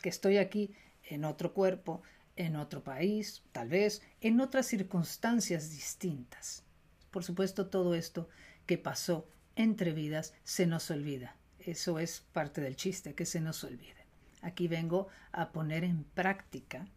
que 0.00 0.08
estoy 0.08 0.38
aquí 0.38 0.74
en 1.04 1.26
otro 1.26 1.52
cuerpo, 1.52 2.00
en 2.36 2.56
otro 2.56 2.82
país, 2.82 3.42
tal 3.52 3.68
vez 3.68 4.00
en 4.22 4.40
otras 4.40 4.64
circunstancias 4.64 5.70
distintas. 5.70 6.64
Por 7.10 7.24
supuesto, 7.24 7.66
todo 7.66 7.94
esto 7.94 8.30
que 8.64 8.78
pasó 8.78 9.28
entre 9.54 9.92
vidas 9.92 10.32
se 10.42 10.66
nos 10.66 10.90
olvida. 10.90 11.36
Eso 11.58 11.98
es 11.98 12.22
parte 12.32 12.62
del 12.62 12.76
chiste, 12.76 13.14
que 13.14 13.26
se 13.26 13.42
nos 13.42 13.64
olvide. 13.64 14.06
Aquí 14.40 14.66
vengo 14.66 15.08
a 15.32 15.52
poner 15.52 15.84
en 15.84 16.04
práctica 16.04 16.88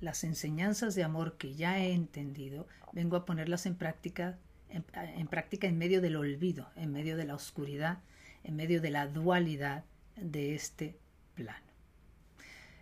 las 0.00 0.22
enseñanzas 0.22 0.94
de 0.94 1.02
amor 1.02 1.38
que 1.38 1.54
ya 1.54 1.78
he 1.78 1.94
entendido, 1.94 2.66
vengo 2.92 3.16
a 3.16 3.24
ponerlas 3.24 3.64
en 3.64 3.74
práctica 3.74 4.36
en, 4.70 5.26
práctica 5.26 5.66
en 5.66 5.78
medio 5.78 6.00
del 6.00 6.16
olvido, 6.16 6.70
en 6.76 6.92
medio 6.92 7.16
de 7.16 7.24
la 7.24 7.34
oscuridad, 7.34 7.98
en 8.44 8.56
medio 8.56 8.80
de 8.80 8.90
la 8.90 9.06
dualidad 9.06 9.84
de 10.16 10.54
este 10.54 10.98
plano. 11.34 11.66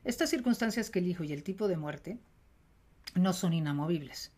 Estas 0.05 0.31
circunstancias 0.31 0.91
que 0.91 1.01
elijo 1.01 1.25
y 1.25 1.33
el 1.33 1.43
tipo 1.43 1.69
de 1.69 1.77
muerte 1.77 2.19
no 3.15 3.33
son 3.33 3.53
inamovibles. 3.53 4.33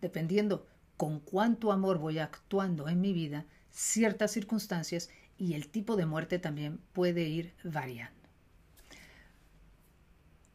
Dependiendo 0.00 0.66
con 0.96 1.20
cuánto 1.20 1.72
amor 1.72 1.98
voy 1.98 2.18
actuando 2.18 2.88
en 2.88 3.00
mi 3.00 3.12
vida, 3.12 3.46
ciertas 3.70 4.32
circunstancias 4.32 5.10
y 5.38 5.54
el 5.54 5.68
tipo 5.68 5.96
de 5.96 6.06
muerte 6.06 6.38
también 6.38 6.78
puede 6.92 7.22
ir 7.22 7.54
variando. 7.64 8.14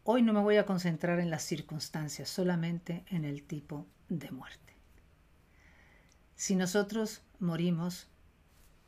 Hoy 0.03 0.21
no 0.21 0.33
me 0.33 0.39
voy 0.39 0.57
a 0.57 0.65
concentrar 0.65 1.19
en 1.19 1.29
las 1.29 1.43
circunstancias, 1.43 2.29
solamente 2.29 3.03
en 3.07 3.25
el 3.25 3.43
tipo 3.43 3.85
de 4.07 4.31
muerte. 4.31 4.68
Si 6.39 6.55
nosotros 6.55 7.21
morimos 7.39 8.07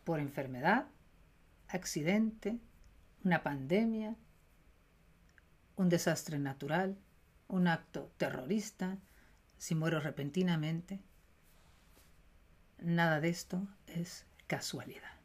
por 0.05 0.22
enfermedad, 0.22 0.86
accidente, 1.67 2.58
una 3.25 3.43
pandemia, 3.43 4.15
un 5.75 5.89
desastre 5.89 6.39
natural, 6.39 6.96
un 7.50 7.67
acto 7.67 8.10
terrorista, 8.15 8.98
si 9.58 9.75
muero 9.75 10.00
repentinamente, 10.00 11.01
nada 12.79 13.20
de 13.20 13.27
esto 13.27 13.67
es 13.86 14.25
casualidad. 14.48 15.20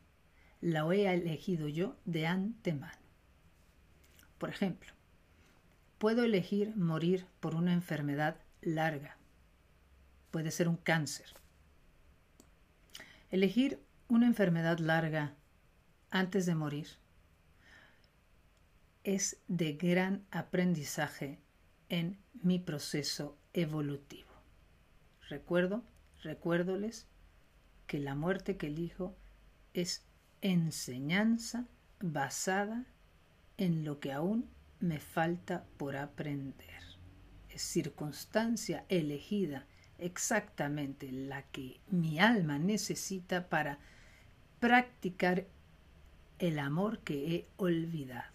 La 0.61 0.85
he 0.93 1.07
elegido 1.07 1.69
yo 1.69 1.95
de 2.07 2.27
antemano. 2.27 3.07
Por 4.39 4.51
ejemplo, 4.51 4.93
puedo 5.99 6.25
elegir 6.25 6.75
morir 6.75 7.25
por 7.39 7.55
una 7.55 7.73
enfermedad 7.73 8.37
larga. 8.63 9.17
Puede 10.33 10.51
ser 10.51 10.67
un 10.67 10.77
cáncer. 10.77 11.46
Elegir 13.37 13.85
una 14.09 14.27
enfermedad 14.27 14.79
larga 14.79 15.35
antes 16.09 16.47
de 16.47 16.55
morir 16.55 16.87
es 19.05 19.43
de 19.47 19.75
gran 19.75 20.25
aprendizaje 20.31 21.39
en 21.91 22.19
mi 22.33 22.59
proceso 22.59 23.37
evolutivo. 23.53 24.31
Recuerdo, 25.29 25.85
recuérdoles 26.23 27.09
que 27.87 27.99
la 27.99 28.15
muerte 28.15 28.57
que 28.57 28.69
elijo 28.69 29.15
es 29.75 30.07
enseñanza 30.41 31.67
basada 32.01 32.87
en 33.59 33.85
lo 33.85 34.01
que 34.01 34.15
aún 34.15 34.49
me 34.81 34.99
falta 34.99 35.67
por 35.77 35.99
aprender. 35.99 36.83
Es 37.51 37.61
circunstancia 37.61 38.87
elegida 38.89 39.67
exactamente 39.99 41.11
la 41.11 41.43
que 41.43 41.81
mi 41.91 42.19
alma 42.19 42.59
necesita 42.59 43.49
para 43.49 43.79
practicar 44.61 45.47
el 46.39 46.59
amor 46.59 46.99
que 47.01 47.35
he 47.35 47.47
olvidado. 47.57 48.35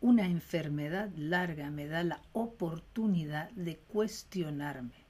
Una 0.00 0.26
enfermedad 0.26 1.10
larga 1.16 1.70
me 1.70 1.86
da 1.86 2.04
la 2.04 2.20
oportunidad 2.32 3.50
de 3.52 3.76
cuestionarme. 3.76 5.06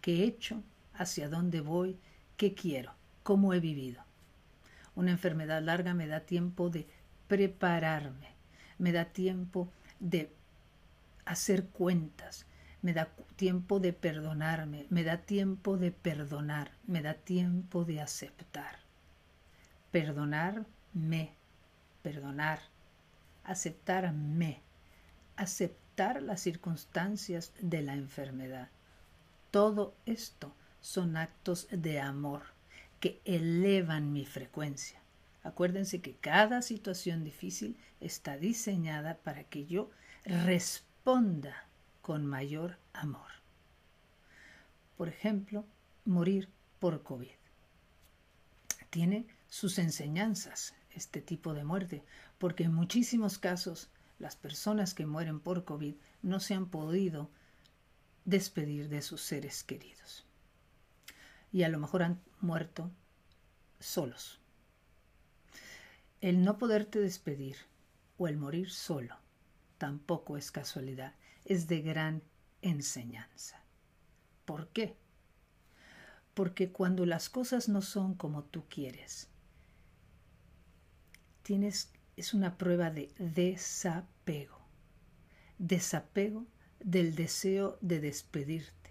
¿Qué 0.00 0.20
he 0.20 0.24
hecho? 0.24 0.62
¿Hacia 0.92 1.28
dónde 1.28 1.60
voy? 1.60 1.98
¿Qué 2.36 2.54
quiero? 2.54 2.92
¿Cómo 3.22 3.54
he 3.54 3.60
vivido? 3.60 4.04
Una 4.94 5.10
enfermedad 5.10 5.62
larga 5.62 5.94
me 5.94 6.06
da 6.06 6.20
tiempo 6.20 6.70
de 6.70 6.86
prepararme, 7.26 8.28
me 8.78 8.92
da 8.92 9.06
tiempo 9.06 9.68
de 9.98 10.30
hacer 11.24 11.66
cuentas, 11.66 12.46
me 12.84 12.92
da 12.92 13.08
tiempo 13.36 13.80
de 13.80 13.94
perdonarme, 13.94 14.86
me 14.90 15.04
da 15.04 15.16
tiempo 15.16 15.78
de 15.78 15.90
perdonar, 15.90 16.70
me 16.86 17.00
da 17.00 17.14
tiempo 17.14 17.86
de 17.86 18.02
aceptar. 18.02 18.76
Perdonarme, 19.90 21.32
perdonar, 22.02 22.60
aceptarme, 23.42 24.60
aceptar 25.36 26.22
las 26.22 26.42
circunstancias 26.42 27.54
de 27.58 27.80
la 27.80 27.94
enfermedad. 27.94 28.68
Todo 29.50 29.94
esto 30.04 30.54
son 30.82 31.16
actos 31.16 31.68
de 31.70 32.00
amor 32.00 32.42
que 33.00 33.22
elevan 33.24 34.12
mi 34.12 34.26
frecuencia. 34.26 35.00
Acuérdense 35.42 36.02
que 36.02 36.16
cada 36.16 36.60
situación 36.60 37.24
difícil 37.24 37.78
está 38.00 38.36
diseñada 38.36 39.16
para 39.24 39.44
que 39.44 39.64
yo 39.64 39.90
responda 40.26 41.63
con 42.04 42.26
mayor 42.26 42.76
amor. 42.92 43.30
Por 44.98 45.08
ejemplo, 45.08 45.64
morir 46.04 46.50
por 46.78 47.02
COVID. 47.02 47.30
Tiene 48.90 49.26
sus 49.48 49.78
enseñanzas 49.78 50.74
este 50.90 51.22
tipo 51.22 51.54
de 51.54 51.64
muerte, 51.64 52.04
porque 52.36 52.64
en 52.64 52.74
muchísimos 52.74 53.38
casos 53.38 53.88
las 54.18 54.36
personas 54.36 54.92
que 54.92 55.06
mueren 55.06 55.40
por 55.40 55.64
COVID 55.64 55.94
no 56.20 56.40
se 56.40 56.52
han 56.52 56.66
podido 56.66 57.30
despedir 58.26 58.90
de 58.90 59.00
sus 59.00 59.22
seres 59.22 59.64
queridos. 59.64 60.26
Y 61.52 61.62
a 61.62 61.70
lo 61.70 61.78
mejor 61.78 62.02
han 62.02 62.20
muerto 62.42 62.90
solos, 63.80 64.40
el 66.20 66.44
no 66.44 66.58
poderte 66.58 66.98
despedir 66.98 67.56
o 68.18 68.28
el 68.28 68.36
morir 68.36 68.70
solo 68.70 69.16
tampoco 69.78 70.36
es 70.36 70.50
casualidad, 70.50 71.14
es 71.44 71.68
de 71.68 71.82
gran 71.82 72.22
enseñanza. 72.62 73.62
¿Por 74.44 74.68
qué? 74.68 74.96
Porque 76.34 76.72
cuando 76.72 77.06
las 77.06 77.28
cosas 77.28 77.68
no 77.68 77.82
son 77.82 78.14
como 78.14 78.44
tú 78.44 78.64
quieres, 78.68 79.28
tienes 81.42 81.92
es 82.16 82.34
una 82.34 82.56
prueba 82.56 82.90
de 82.90 83.12
desapego. 83.18 84.60
Desapego 85.58 86.46
del 86.80 87.14
deseo 87.14 87.78
de 87.80 88.00
despedirte. 88.00 88.90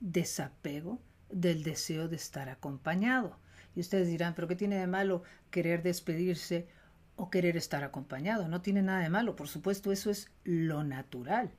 Desapego 0.00 1.00
del 1.30 1.62
deseo 1.62 2.08
de 2.08 2.16
estar 2.16 2.48
acompañado. 2.48 3.38
Y 3.74 3.80
ustedes 3.80 4.08
dirán, 4.08 4.34
pero 4.34 4.48
¿qué 4.48 4.56
tiene 4.56 4.76
de 4.76 4.86
malo 4.86 5.22
querer 5.50 5.82
despedirse 5.82 6.68
o 7.16 7.30
querer 7.30 7.56
estar 7.56 7.82
acompañado? 7.82 8.48
No 8.48 8.60
tiene 8.60 8.82
nada 8.82 9.00
de 9.00 9.10
malo, 9.10 9.36
por 9.36 9.48
supuesto, 9.48 9.90
eso 9.90 10.10
es 10.10 10.30
lo 10.44 10.84
natural, 10.84 11.50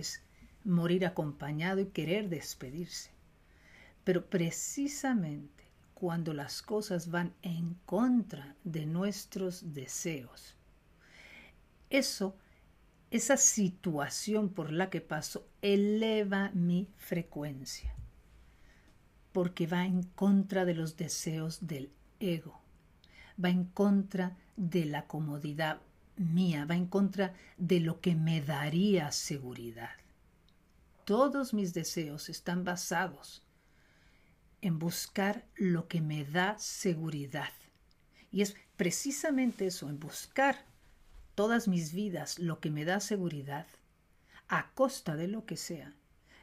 es 0.00 0.22
morir 0.64 1.06
acompañado 1.06 1.80
y 1.80 1.86
querer 1.86 2.28
despedirse. 2.28 3.10
Pero 4.04 4.26
precisamente 4.26 5.64
cuando 5.94 6.34
las 6.34 6.62
cosas 6.62 7.10
van 7.10 7.34
en 7.42 7.74
contra 7.86 8.56
de 8.64 8.86
nuestros 8.86 9.72
deseos, 9.72 10.56
eso, 11.90 12.36
esa 13.10 13.36
situación 13.36 14.48
por 14.48 14.72
la 14.72 14.90
que 14.90 15.00
paso, 15.00 15.46
eleva 15.62 16.50
mi 16.54 16.88
frecuencia 16.96 17.94
porque 19.34 19.66
va 19.66 19.84
en 19.84 20.04
contra 20.04 20.64
de 20.64 20.74
los 20.74 20.96
deseos 20.96 21.66
del 21.66 21.90
ego, 22.20 22.60
va 23.42 23.50
en 23.50 23.64
contra 23.64 24.36
de 24.56 24.84
la 24.84 25.08
comodidad 25.08 25.80
mía, 26.16 26.64
va 26.64 26.76
en 26.76 26.86
contra 26.86 27.34
de 27.56 27.80
lo 27.80 28.00
que 28.00 28.14
me 28.14 28.40
daría 28.40 29.12
seguridad. 29.12 29.90
Todos 31.04 31.52
mis 31.52 31.74
deseos 31.74 32.28
están 32.28 32.64
basados 32.64 33.42
en 34.62 34.78
buscar 34.78 35.44
lo 35.56 35.88
que 35.88 36.00
me 36.00 36.24
da 36.24 36.58
seguridad. 36.58 37.52
Y 38.32 38.40
es 38.40 38.56
precisamente 38.76 39.66
eso, 39.66 39.90
en 39.90 40.00
buscar 40.00 40.64
todas 41.34 41.68
mis 41.68 41.92
vidas 41.92 42.38
lo 42.38 42.60
que 42.60 42.70
me 42.70 42.84
da 42.84 43.00
seguridad, 43.00 43.66
a 44.48 44.70
costa 44.72 45.16
de 45.16 45.28
lo 45.28 45.44
que 45.44 45.56
sea, 45.56 45.94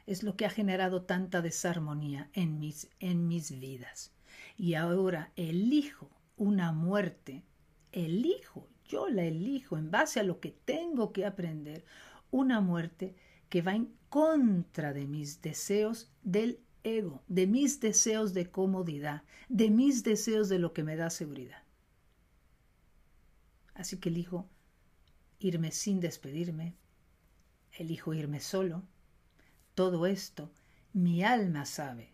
es 0.06 0.22
lo 0.22 0.36
que 0.36 0.46
ha 0.46 0.50
generado 0.50 1.02
tanta 1.02 1.42
desarmonía 1.42 2.30
en 2.32 2.60
mis, 2.60 2.88
en 3.00 3.26
mis 3.26 3.58
vidas. 3.58 4.12
Y 4.56 4.74
ahora 4.74 5.32
elijo 5.36 6.10
una 6.36 6.72
muerte, 6.72 7.42
elijo, 7.90 8.68
yo 8.92 9.08
la 9.08 9.24
elijo 9.24 9.78
en 9.78 9.90
base 9.90 10.20
a 10.20 10.22
lo 10.22 10.38
que 10.38 10.50
tengo 10.50 11.14
que 11.14 11.24
aprender, 11.24 11.82
una 12.30 12.60
muerte 12.60 13.14
que 13.48 13.62
va 13.62 13.74
en 13.74 13.90
contra 14.10 14.92
de 14.92 15.06
mis 15.06 15.40
deseos 15.40 16.10
del 16.22 16.60
ego, 16.84 17.22
de 17.26 17.46
mis 17.46 17.80
deseos 17.80 18.34
de 18.34 18.50
comodidad, 18.50 19.22
de 19.48 19.70
mis 19.70 20.04
deseos 20.04 20.50
de 20.50 20.58
lo 20.58 20.74
que 20.74 20.82
me 20.84 20.96
da 20.96 21.08
seguridad. 21.08 21.62
Así 23.72 23.96
que 23.96 24.10
elijo 24.10 24.46
irme 25.38 25.72
sin 25.72 25.98
despedirme, 26.00 26.74
elijo 27.72 28.12
irme 28.12 28.40
solo, 28.40 28.82
todo 29.74 30.04
esto, 30.04 30.50
mi 30.92 31.24
alma 31.24 31.64
sabe 31.64 32.10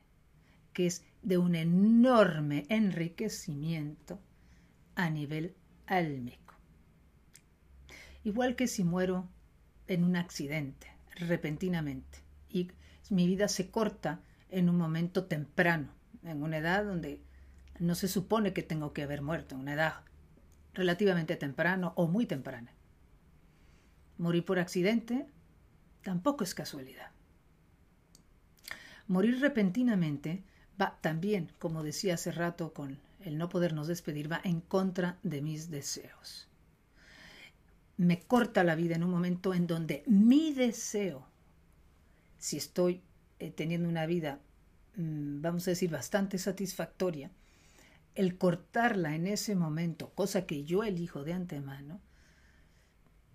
que 0.73 0.87
es 0.87 1.05
de 1.23 1.39
un 1.39 1.57
enorme 1.57 2.67
enriquecimiento 2.69 4.21
a 4.95 5.11
nivel 5.11 5.57
álmico. 5.87 6.48
Igual 8.29 8.57
que 8.57 8.67
si 8.67 8.85
muero 8.85 9.27
en 9.87 10.05
un 10.05 10.15
accidente, 10.15 10.87
repentinamente, 11.15 12.19
y 12.51 12.71
mi 13.09 13.27
vida 13.27 13.49
se 13.49 13.71
corta 13.71 14.21
en 14.51 14.69
un 14.69 14.77
momento 14.77 15.25
temprano, 15.25 15.95
en 16.23 16.43
una 16.43 16.59
edad 16.59 16.85
donde 16.85 17.23
no 17.79 17.95
se 17.95 18.07
supone 18.07 18.53
que 18.53 18.63
tengo 18.63 18.93
que 18.93 19.03
haber 19.03 19.23
muerto, 19.23 19.55
en 19.55 19.63
una 19.63 19.73
edad 19.73 19.95
relativamente 20.75 21.37
temprano 21.37 21.95
o 21.97 22.07
muy 22.07 22.27
temprana. 22.27 22.71
Morir 24.19 24.45
por 24.45 24.59
accidente 24.59 25.27
tampoco 26.03 26.45
es 26.45 26.55
casualidad. 26.55 27.13
Morir 29.07 29.41
repentinamente 29.41 30.45
va 30.79 30.99
también, 31.01 31.51
como 31.59 31.83
decía 31.83 32.13
hace 32.13 32.31
rato 32.31 32.75
con 32.75 32.99
el 33.21 33.39
no 33.39 33.49
podernos 33.49 33.87
despedir, 33.87 34.31
va 34.31 34.43
en 34.45 34.61
contra 34.61 35.17
de 35.23 35.41
mis 35.41 35.71
deseos. 35.71 36.48
Me 37.99 38.21
corta 38.21 38.65
la 38.65 38.77
vida 38.77 38.95
en 38.95 39.05
un 39.05 39.11
momento 39.11 39.53
en 39.53 39.67
donde 39.67 40.05
mi 40.07 40.55
deseo, 40.55 41.27
si 42.39 42.57
estoy 42.57 43.03
eh, 43.41 43.51
teniendo 43.51 43.89
una 43.89 44.07
vida, 44.07 44.41
mm, 44.97 45.43
vamos 45.43 45.67
a 45.67 45.73
decir, 45.73 45.91
bastante 45.91 46.39
satisfactoria, 46.39 47.31
el 48.15 48.39
cortarla 48.39 49.15
en 49.15 49.27
ese 49.27 49.57
momento, 49.57 50.11
cosa 50.15 50.47
que 50.47 50.65
yo 50.65 50.85
elijo 50.85 51.25
de 51.25 51.33
antemano, 51.33 52.01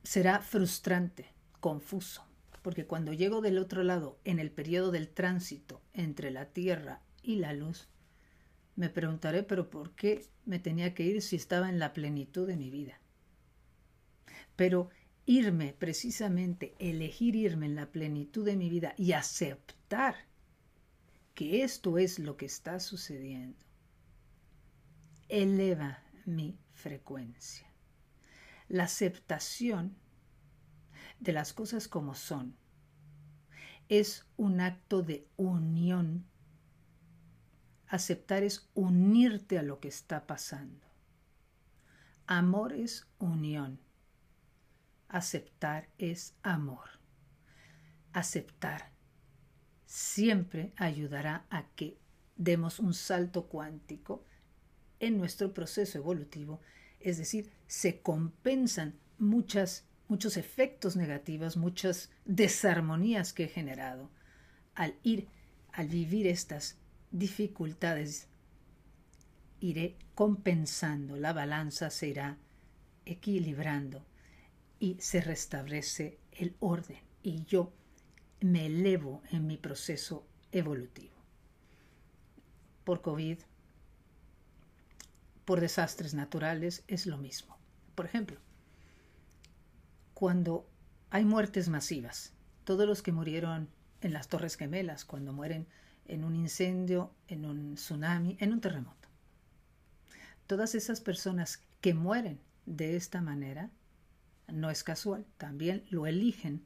será 0.03 0.39
frustrante, 0.39 1.27
confuso, 1.59 2.25
porque 2.61 2.85
cuando 2.85 3.11
llego 3.11 3.41
del 3.41 3.57
otro 3.57 3.83
lado, 3.83 4.17
en 4.23 4.39
el 4.39 4.49
periodo 4.49 4.91
del 4.91 5.09
tránsito 5.09 5.81
entre 5.93 6.31
la 6.31 6.45
tierra 6.45 7.01
y 7.21 7.35
la 7.35 7.53
luz, 7.53 7.89
me 8.75 8.89
preguntaré, 8.89 9.43
pero 9.43 9.69
¿por 9.69 9.91
qué 9.91 10.25
me 10.45 10.59
tenía 10.59 10.93
que 10.93 11.03
ir 11.03 11.21
si 11.21 11.35
estaba 11.35 11.69
en 11.69 11.79
la 11.79 11.91
plenitud 11.91 12.47
de 12.47 12.55
mi 12.55 12.69
vida? 12.69 12.99
Pero 14.55 14.89
irme, 15.25 15.73
precisamente, 15.73 16.75
elegir 16.79 17.35
irme 17.35 17.65
en 17.65 17.75
la 17.75 17.91
plenitud 17.91 18.45
de 18.45 18.55
mi 18.55 18.69
vida 18.69 18.93
y 18.97 19.13
aceptar 19.13 20.15
que 21.33 21.63
esto 21.63 21.97
es 21.97 22.19
lo 22.19 22.37
que 22.37 22.45
está 22.45 22.79
sucediendo, 22.79 23.65
eleva 25.29 26.03
mi 26.25 26.59
frecuencia. 26.73 27.67
La 28.67 28.83
aceptación 28.83 29.95
de 31.19 31.33
las 31.33 31.53
cosas 31.53 31.87
como 31.87 32.15
son 32.15 32.55
es 33.89 34.25
un 34.37 34.61
acto 34.61 35.01
de 35.01 35.27
unión. 35.37 36.25
Aceptar 37.87 38.43
es 38.43 38.69
unirte 38.73 39.59
a 39.59 39.63
lo 39.63 39.79
que 39.79 39.87
está 39.87 40.25
pasando. 40.25 40.85
Amor 42.25 42.73
es 42.73 43.07
unión. 43.19 43.79
Aceptar 45.13 45.89
es 45.99 46.33
amor. 46.41 46.89
Aceptar 48.13 48.89
siempre 49.85 50.73
ayudará 50.75 51.45
a 51.51 51.67
que 51.75 51.99
demos 52.35 52.79
un 52.79 52.95
salto 52.95 53.47
cuántico 53.47 54.25
en 54.99 55.19
nuestro 55.19 55.53
proceso 55.53 55.99
evolutivo, 55.99 56.61
es 56.99 57.19
decir, 57.19 57.51
se 57.67 58.01
compensan 58.01 58.95
muchas, 59.19 59.85
muchos 60.07 60.35
efectos 60.35 60.95
negativos, 60.95 61.57
muchas 61.57 62.09
desarmonías 62.25 63.33
que 63.33 63.43
he 63.43 63.49
generado 63.49 64.09
al 64.73 64.95
ir, 65.03 65.27
al 65.73 65.89
vivir 65.89 66.25
estas 66.25 66.79
dificultades, 67.11 68.29
iré 69.59 69.95
compensando, 70.15 71.17
la 71.17 71.33
balanza 71.33 71.91
se 71.91 72.07
irá 72.07 72.39
equilibrando 73.05 74.03
y 74.83 74.97
se 74.99 75.21
restablece 75.21 76.19
el 76.33 76.57
orden 76.59 76.99
y 77.21 77.45
yo 77.45 77.71
me 78.41 78.65
elevo 78.65 79.21
en 79.31 79.47
mi 79.47 79.55
proceso 79.55 80.25
evolutivo. 80.51 81.13
Por 82.83 83.01
COVID, 83.01 83.37
por 85.45 85.61
desastres 85.61 86.13
naturales, 86.13 86.83
es 86.89 87.05
lo 87.05 87.17
mismo. 87.17 87.55
Por 87.95 88.07
ejemplo, 88.07 88.37
cuando 90.13 90.67
hay 91.11 91.23
muertes 91.23 91.69
masivas, 91.69 92.33
todos 92.65 92.85
los 92.85 93.01
que 93.01 93.13
murieron 93.13 93.69
en 94.01 94.11
las 94.11 94.27
Torres 94.27 94.57
Gemelas, 94.57 95.05
cuando 95.05 95.31
mueren 95.31 95.65
en 96.09 96.25
un 96.25 96.35
incendio, 96.35 97.09
en 97.29 97.45
un 97.45 97.75
tsunami, 97.75 98.35
en 98.41 98.51
un 98.51 98.59
terremoto. 98.59 99.07
Todas 100.45 100.75
esas 100.75 100.99
personas 100.99 101.61
que 101.79 101.93
mueren 101.93 102.37
de 102.65 102.97
esta 102.97 103.21
manera, 103.21 103.71
no 104.47 104.69
es 104.69 104.83
casual, 104.83 105.25
también 105.37 105.85
lo 105.89 106.07
eligen 106.07 106.63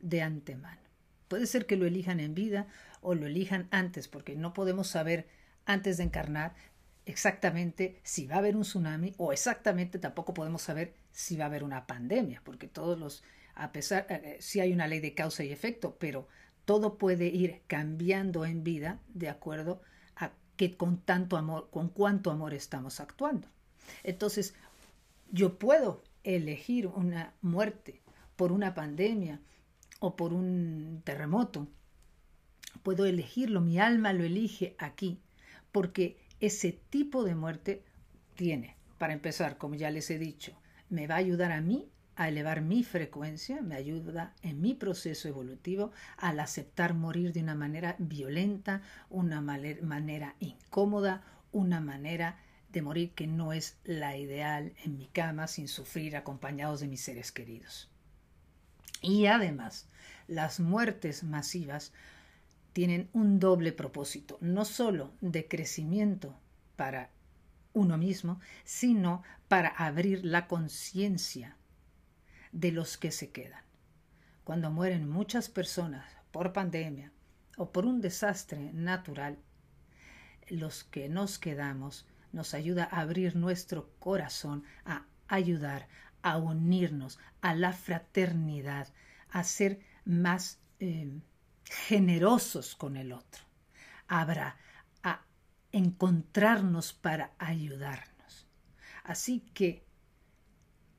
de 0.00 0.22
antemano. 0.22 0.80
Puede 1.28 1.46
ser 1.46 1.66
que 1.66 1.76
lo 1.76 1.86
elijan 1.86 2.20
en 2.20 2.34
vida 2.34 2.66
o 3.00 3.14
lo 3.14 3.26
elijan 3.26 3.68
antes, 3.70 4.08
porque 4.08 4.36
no 4.36 4.54
podemos 4.54 4.88
saber 4.88 5.28
antes 5.64 5.96
de 5.96 6.04
encarnar 6.04 6.54
exactamente 7.04 8.00
si 8.02 8.26
va 8.26 8.36
a 8.36 8.38
haber 8.38 8.56
un 8.56 8.62
tsunami 8.62 9.14
o 9.16 9.32
exactamente 9.32 9.98
tampoco 9.98 10.34
podemos 10.34 10.62
saber 10.62 10.94
si 11.12 11.36
va 11.36 11.44
a 11.44 11.48
haber 11.48 11.64
una 11.64 11.86
pandemia, 11.86 12.42
porque 12.44 12.68
todos 12.68 12.98
los, 12.98 13.22
a 13.54 13.72
pesar, 13.72 14.06
eh, 14.08 14.20
eh, 14.22 14.36
sí 14.40 14.60
hay 14.60 14.72
una 14.72 14.86
ley 14.86 15.00
de 15.00 15.14
causa 15.14 15.44
y 15.44 15.52
efecto, 15.52 15.96
pero 15.98 16.28
todo 16.64 16.98
puede 16.98 17.26
ir 17.26 17.62
cambiando 17.66 18.44
en 18.44 18.64
vida 18.64 19.00
de 19.08 19.28
acuerdo 19.28 19.80
a 20.16 20.32
que 20.56 20.76
con 20.76 21.00
tanto 21.00 21.36
amor, 21.36 21.68
con 21.70 21.88
cuánto 21.88 22.30
amor 22.30 22.54
estamos 22.54 23.00
actuando. 23.00 23.48
Entonces, 24.02 24.54
yo 25.30 25.58
puedo 25.58 26.02
elegir 26.26 26.88
una 26.88 27.32
muerte 27.40 28.02
por 28.34 28.52
una 28.52 28.74
pandemia 28.74 29.40
o 30.00 30.16
por 30.16 30.32
un 30.32 31.00
terremoto. 31.04 31.68
Puedo 32.82 33.06
elegirlo, 33.06 33.60
mi 33.60 33.78
alma 33.78 34.12
lo 34.12 34.24
elige 34.24 34.74
aquí, 34.78 35.20
porque 35.72 36.18
ese 36.40 36.72
tipo 36.90 37.24
de 37.24 37.34
muerte 37.34 37.84
tiene, 38.34 38.76
para 38.98 39.14
empezar, 39.14 39.56
como 39.56 39.76
ya 39.76 39.90
les 39.90 40.10
he 40.10 40.18
dicho, 40.18 40.52
me 40.90 41.06
va 41.06 41.14
a 41.14 41.18
ayudar 41.18 41.52
a 41.52 41.60
mí 41.60 41.88
a 42.16 42.28
elevar 42.28 42.62
mi 42.62 42.82
frecuencia, 42.82 43.62
me 43.62 43.76
ayuda 43.76 44.34
en 44.42 44.60
mi 44.60 44.74
proceso 44.74 45.28
evolutivo 45.28 45.92
al 46.16 46.40
aceptar 46.40 46.94
morir 46.94 47.32
de 47.32 47.40
una 47.40 47.54
manera 47.54 47.94
violenta, 47.98 48.82
una 49.10 49.40
manera 49.40 50.34
incómoda, 50.40 51.22
una 51.52 51.80
manera 51.80 52.38
morir 52.82 53.12
que 53.12 53.26
no 53.26 53.52
es 53.52 53.76
la 53.84 54.16
ideal 54.16 54.72
en 54.84 54.96
mi 54.96 55.06
cama 55.06 55.46
sin 55.46 55.68
sufrir 55.68 56.16
acompañados 56.16 56.80
de 56.80 56.88
mis 56.88 57.00
seres 57.00 57.32
queridos. 57.32 57.90
Y 59.02 59.26
además, 59.26 59.88
las 60.26 60.60
muertes 60.60 61.22
masivas 61.22 61.92
tienen 62.72 63.08
un 63.12 63.38
doble 63.38 63.72
propósito, 63.72 64.38
no 64.40 64.64
solo 64.64 65.12
de 65.20 65.48
crecimiento 65.48 66.38
para 66.76 67.10
uno 67.72 67.98
mismo, 67.98 68.40
sino 68.64 69.22
para 69.48 69.68
abrir 69.68 70.24
la 70.24 70.46
conciencia 70.46 71.56
de 72.52 72.72
los 72.72 72.96
que 72.96 73.12
se 73.12 73.30
quedan. 73.30 73.62
Cuando 74.44 74.70
mueren 74.70 75.08
muchas 75.08 75.48
personas 75.48 76.06
por 76.32 76.52
pandemia 76.52 77.12
o 77.56 77.70
por 77.70 77.86
un 77.86 78.00
desastre 78.00 78.72
natural, 78.72 79.38
los 80.48 80.84
que 80.84 81.08
nos 81.08 81.38
quedamos 81.38 82.06
nos 82.36 82.52
ayuda 82.52 82.86
a 82.92 83.00
abrir 83.00 83.34
nuestro 83.34 83.90
corazón, 83.98 84.62
a 84.84 85.06
ayudar, 85.26 85.88
a 86.20 86.36
unirnos, 86.36 87.18
a 87.40 87.54
la 87.54 87.72
fraternidad, 87.72 88.88
a 89.30 89.42
ser 89.42 89.80
más 90.04 90.60
eh, 90.78 91.18
generosos 91.64 92.76
con 92.76 92.98
el 92.98 93.12
otro. 93.12 93.42
Habrá 94.06 94.58
a 95.02 95.24
encontrarnos 95.72 96.92
para 96.92 97.32
ayudarnos. 97.38 98.46
Así 99.02 99.40
que 99.54 99.86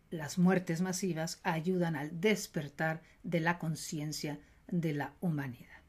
las 0.09 0.39
muertes 0.39 0.81
masivas 0.81 1.39
ayudan 1.43 1.95
al 1.95 2.19
despertar 2.19 3.03
de 3.21 3.41
la 3.41 3.59
conciencia 3.59 4.39
de 4.67 4.93
la 4.93 5.13
humanidad. 5.21 5.81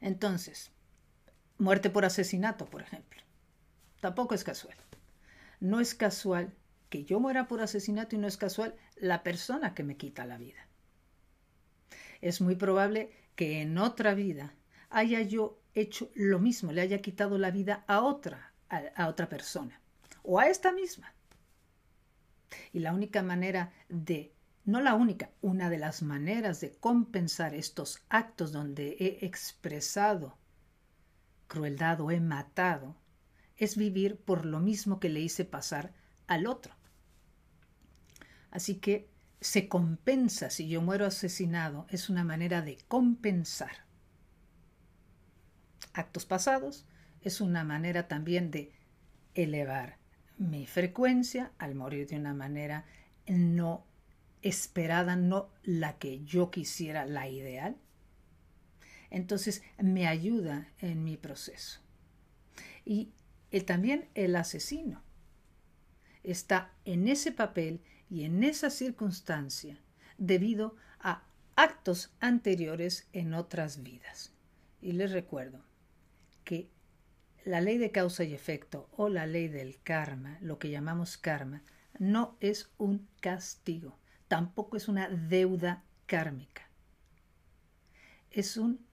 Entonces, 0.00 0.70
muerte 1.58 1.90
por 1.90 2.06
asesinato, 2.06 2.64
por 2.64 2.80
ejemplo, 2.80 3.25
tampoco 4.06 4.34
es 4.34 4.44
casual. 4.44 4.76
No 5.60 5.80
es 5.80 5.94
casual 5.94 6.52
que 6.90 7.04
yo 7.04 7.20
muera 7.20 7.48
por 7.48 7.60
asesinato 7.60 8.16
y 8.16 8.18
no 8.18 8.28
es 8.28 8.36
casual 8.36 8.74
la 8.96 9.22
persona 9.22 9.74
que 9.74 9.82
me 9.82 9.96
quita 9.96 10.26
la 10.26 10.38
vida 10.38 10.66
es 12.20 12.40
muy 12.40 12.56
probable 12.56 13.10
que 13.34 13.60
en 13.62 13.78
otra 13.78 14.14
vida 14.14 14.54
haya 14.90 15.20
yo 15.22 15.58
hecho 15.74 16.10
lo 16.14 16.38
mismo, 16.38 16.72
le 16.72 16.80
haya 16.80 17.02
quitado 17.02 17.38
la 17.38 17.50
vida 17.50 17.84
a 17.86 18.00
otra, 18.00 18.52
a, 18.68 19.08
otra 19.08 19.28
persona, 19.28 19.80
o 20.22 20.38
a 20.38 20.48
esta 20.48 20.72
misma. 20.72 21.12
Y 22.72 22.80
la 22.80 22.94
única 22.94 23.22
manera 23.22 23.72
de, 23.88 24.32
no 24.64 24.80
la 24.80 24.94
única, 24.94 25.30
una 25.42 25.68
de 25.68 25.78
las 25.78 26.02
maneras 26.02 26.60
de 26.60 26.72
compensar 26.72 27.54
estos 27.54 28.02
actos 28.08 28.52
donde 28.52 28.96
he 28.98 29.26
expresado 29.26 30.38
crueldad 31.48 32.00
o 32.00 32.10
he 32.10 32.20
matado, 32.20 32.96
es 33.56 33.76
vivir 33.76 34.16
por 34.16 34.44
lo 34.44 34.60
mismo 34.60 35.00
que 35.00 35.08
le 35.08 35.20
hice 35.20 35.44
pasar 35.44 35.94
al 36.26 36.46
otro. 36.46 36.74
Así 38.50 38.76
que 38.76 39.08
se 39.40 39.68
compensa 39.68 40.50
si 40.50 40.68
yo 40.68 40.82
muero 40.82 41.06
asesinado, 41.06 41.86
es 41.90 42.08
una 42.08 42.24
manera 42.24 42.62
de 42.62 42.78
compensar 42.88 43.86
actos 45.96 46.26
pasados 46.26 46.86
es 47.20 47.40
una 47.40 47.64
manera 47.64 48.06
también 48.06 48.50
de 48.50 48.72
elevar 49.34 49.98
mi 50.38 50.66
frecuencia 50.66 51.52
al 51.58 51.74
morir 51.74 52.06
de 52.06 52.16
una 52.16 52.34
manera 52.34 52.84
no 53.26 53.84
esperada, 54.42 55.16
no 55.16 55.50
la 55.64 55.98
que 55.98 56.22
yo 56.24 56.50
quisiera, 56.50 57.04
la 57.04 57.28
ideal. 57.28 57.76
Entonces 59.10 59.62
me 59.78 60.06
ayuda 60.06 60.68
en 60.78 61.02
mi 61.02 61.16
proceso. 61.16 61.80
Y 62.84 63.10
también 63.60 64.08
el 64.14 64.36
asesino 64.36 65.02
está 66.22 66.72
en 66.84 67.08
ese 67.08 67.32
papel 67.32 67.80
y 68.10 68.24
en 68.24 68.42
esa 68.42 68.70
circunstancia 68.70 69.78
debido 70.18 70.76
a 70.98 71.22
actos 71.54 72.12
anteriores 72.20 73.08
en 73.12 73.34
otras 73.34 73.82
vidas. 73.82 74.32
Y 74.80 74.92
les 74.92 75.12
recuerdo 75.12 75.64
que 76.44 76.68
la 77.44 77.60
ley 77.60 77.78
de 77.78 77.92
causa 77.92 78.24
y 78.24 78.34
efecto 78.34 78.88
o 78.96 79.08
la 79.08 79.26
ley 79.26 79.48
del 79.48 79.80
karma, 79.82 80.38
lo 80.40 80.58
que 80.58 80.70
llamamos 80.70 81.16
karma, 81.16 81.62
no 81.98 82.36
es 82.40 82.70
un 82.76 83.08
castigo, 83.20 83.98
tampoco 84.28 84.76
es 84.76 84.88
una 84.88 85.08
deuda 85.08 85.84
kármica. 86.06 86.68
Es 88.30 88.56
un 88.56 88.84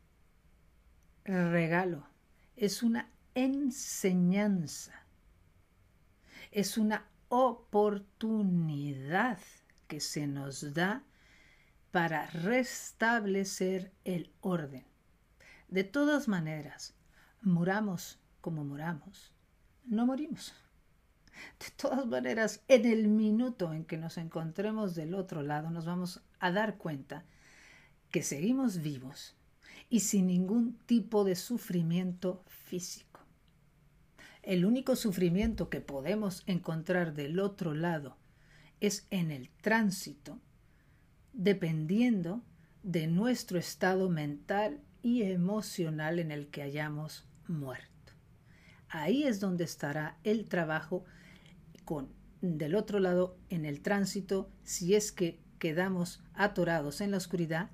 regalo, 1.25 2.07
es 2.55 2.83
una 2.83 3.09
enseñanza, 3.35 4.93
es 6.51 6.77
una 6.77 7.07
oportunidad 7.29 8.59
que 9.87 9.99
se 9.99 10.27
nos 10.27 10.73
da 10.73 11.03
para 11.91 12.27
restablecer 12.27 13.91
el 14.03 14.31
orden. 14.41 14.85
De 15.67 15.83
todas 15.83 16.27
maneras, 16.27 16.93
muramos 17.41 18.19
como 18.41 18.63
moramos, 18.63 19.31
no 19.85 20.05
morimos. 20.05 20.53
De 21.59 21.71
todas 21.75 22.05
maneras, 22.05 22.61
en 22.67 22.85
el 22.85 23.07
minuto 23.07 23.73
en 23.73 23.85
que 23.85 23.97
nos 23.97 24.17
encontremos 24.17 24.95
del 24.95 25.15
otro 25.15 25.41
lado, 25.41 25.71
nos 25.71 25.85
vamos 25.85 26.21
a 26.39 26.51
dar 26.51 26.77
cuenta 26.77 27.25
que 28.11 28.21
seguimos 28.21 28.81
vivos 28.81 29.35
y 29.89 30.01
sin 30.01 30.27
ningún 30.27 30.77
tipo 30.85 31.23
de 31.23 31.35
sufrimiento 31.35 32.43
físico. 32.47 33.12
El 34.43 34.65
único 34.65 34.97
sufrimiento 34.97 35.69
que 35.69 35.79
podemos 35.79 36.43
encontrar 36.47 37.13
del 37.13 37.39
otro 37.39 37.73
lado 37.73 38.17
es 38.81 39.07
en 39.09 39.31
el 39.31 39.49
tránsito, 39.61 40.37
dependiendo 41.31 42.43
de 42.83 43.07
nuestro 43.07 43.57
estado 43.57 44.09
mental 44.09 44.81
y 45.01 45.23
emocional 45.23 46.19
en 46.19 46.31
el 46.31 46.47
que 46.49 46.61
hayamos 46.61 47.25
muerto. 47.47 47.87
Ahí 48.89 49.23
es 49.23 49.39
donde 49.39 49.63
estará 49.63 50.17
el 50.25 50.45
trabajo 50.45 51.05
con 51.85 52.09
del 52.41 52.75
otro 52.75 52.99
lado 52.99 53.37
en 53.49 53.63
el 53.63 53.81
tránsito 53.81 54.51
si 54.63 54.95
es 54.95 55.13
que 55.13 55.39
quedamos 55.57 56.21
atorados 56.33 56.99
en 56.99 57.11
la 57.11 57.17
oscuridad, 57.17 57.71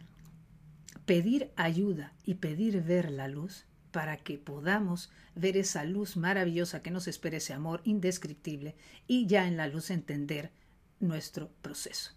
pedir 1.07 1.51
ayuda 1.55 2.13
y 2.23 2.35
pedir 2.35 2.83
ver 2.83 3.09
la 3.09 3.27
luz 3.27 3.65
para 3.91 4.17
que 4.17 4.37
podamos 4.37 5.11
ver 5.35 5.57
esa 5.57 5.83
luz 5.83 6.17
maravillosa 6.17 6.81
que 6.81 6.91
nos 6.91 7.07
espera 7.07 7.37
ese 7.37 7.53
amor 7.53 7.81
indescriptible 7.83 8.75
y 9.07 9.27
ya 9.27 9.47
en 9.47 9.57
la 9.57 9.67
luz 9.67 9.89
entender 9.89 10.51
nuestro 10.99 11.49
proceso. 11.61 12.11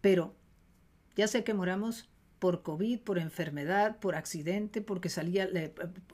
Pero 0.00 0.34
ya 1.16 1.28
sé 1.28 1.44
que 1.44 1.54
moramos 1.54 2.08
por 2.38 2.62
COVID, 2.62 3.00
por 3.00 3.18
enfermedad, 3.18 3.98
por 3.98 4.14
accidente, 4.14 4.80
porque 4.80 5.08
salía 5.08 5.48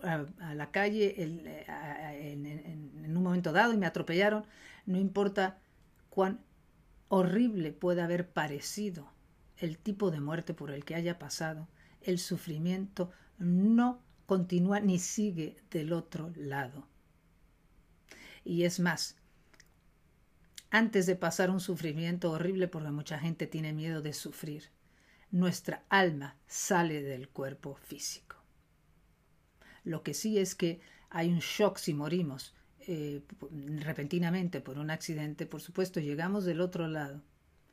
a, 0.03 0.55
la 0.55 0.71
calle 0.71 1.23
en, 1.23 3.17
un 3.17 3.23
momento 3.23 3.53
dado 3.53 3.73
y 3.75 3.77
me 3.77 3.87
atropellaron, 3.87 4.47
no 4.87 4.99
importa 4.99 5.59
cuán 6.09 6.41
horrible 7.09 7.73
pueda 7.73 8.05
haber 8.05 8.29
parecido 8.29 9.13
el 9.59 9.79
tipo 9.79 10.11
de 10.11 10.21
muerte 10.21 10.55
por 10.55 10.71
el 10.71 10.85
que 10.85 10.95
haya 10.95 11.19
pasado, 11.19 11.69
el 12.01 12.19
sufrimiento 12.19 13.11
no 13.39 14.01
continúa 14.27 14.81
ni 14.81 14.99
sigue 14.99 15.57
del 15.71 15.93
otro 15.93 16.33
lado. 16.37 16.87
Y 18.45 18.65
es 18.65 18.81
más, 18.81 19.17
antes 20.71 21.07
de 21.07 21.17
pasar 21.17 21.51
un 21.51 21.61
sufrimiento 21.61 22.31
horrible, 22.31 22.69
porque 22.69 22.91
mucha 22.91 23.19
gente 23.19 23.47
tiene 23.47 23.73
miedo 23.73 24.03
de 24.03 24.13
sufrir, 24.13 24.71
nuestra 25.31 25.85
alma 25.89 26.37
sale 26.47 27.03
del 27.03 27.29
cuerpo 27.29 27.77
físico. 27.77 28.37
Lo 29.85 30.03
que 30.03 30.15
sí 30.15 30.39
es 30.39 30.55
que 30.55 30.81
hay 31.11 31.31
un 31.31 31.39
shock 31.39 31.79
si 31.79 31.95
morimos 31.95 32.55
eh, 32.87 33.23
repentinamente 33.79 34.61
por 34.61 34.79
un 34.79 34.91
accidente, 34.91 35.47
por 35.47 35.61
supuesto, 35.61 36.01
llegamos 36.01 36.45
del 36.45 36.61
otro 36.61 36.87
lado. 36.87 37.23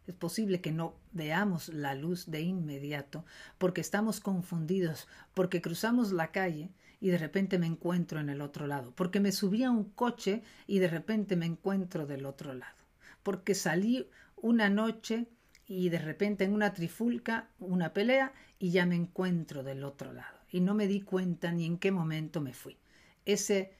Es 0.07 0.15
posible 0.15 0.61
que 0.61 0.71
no 0.71 0.95
veamos 1.11 1.69
la 1.69 1.95
luz 1.95 2.29
de 2.29 2.41
inmediato 2.41 3.23
porque 3.57 3.81
estamos 3.81 4.19
confundidos, 4.19 5.07
porque 5.33 5.61
cruzamos 5.61 6.11
la 6.11 6.31
calle 6.31 6.69
y 6.99 7.09
de 7.09 7.17
repente 7.17 7.59
me 7.59 7.67
encuentro 7.67 8.19
en 8.19 8.29
el 8.29 8.41
otro 8.41 8.67
lado, 8.67 8.93
porque 8.95 9.19
me 9.19 9.31
subí 9.31 9.63
a 9.63 9.71
un 9.71 9.85
coche 9.85 10.43
y 10.67 10.79
de 10.79 10.87
repente 10.87 11.35
me 11.35 11.45
encuentro 11.45 12.05
del 12.05 12.25
otro 12.25 12.53
lado, 12.53 12.77
porque 13.23 13.55
salí 13.55 14.07
una 14.35 14.69
noche 14.69 15.27
y 15.65 15.89
de 15.89 15.99
repente 15.99 16.43
en 16.43 16.53
una 16.53 16.73
trifulca, 16.73 17.49
una 17.59 17.93
pelea 17.93 18.33
y 18.59 18.71
ya 18.71 18.85
me 18.85 18.95
encuentro 18.95 19.63
del 19.63 19.83
otro 19.83 20.11
lado. 20.13 20.37
Y 20.51 20.59
no 20.59 20.73
me 20.73 20.85
di 20.85 21.01
cuenta 21.01 21.51
ni 21.51 21.65
en 21.65 21.77
qué 21.77 21.91
momento 21.91 22.41
me 22.41 22.53
fui. 22.53 22.77
Ese, 23.25 23.73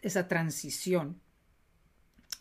esa 0.00 0.26
transición 0.26 1.20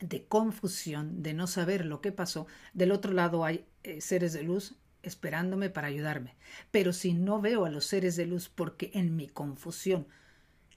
de 0.03 0.25
confusión, 0.25 1.23
de 1.23 1.33
no 1.33 1.47
saber 1.47 1.85
lo 1.85 2.01
que 2.01 2.11
pasó, 2.11 2.45
del 2.73 2.91
otro 2.91 3.13
lado 3.13 3.45
hay 3.45 3.65
eh, 3.83 4.01
seres 4.01 4.33
de 4.33 4.43
luz 4.43 4.75
esperándome 5.01 5.69
para 5.69 5.87
ayudarme. 5.87 6.35
Pero 6.71 6.91
si 6.91 7.13
no 7.13 7.41
veo 7.41 7.65
a 7.65 7.69
los 7.69 7.85
seres 7.85 8.15
de 8.15 8.25
luz 8.25 8.49
porque 8.49 8.91
en 8.93 9.15
mi 9.15 9.27
confusión 9.27 10.05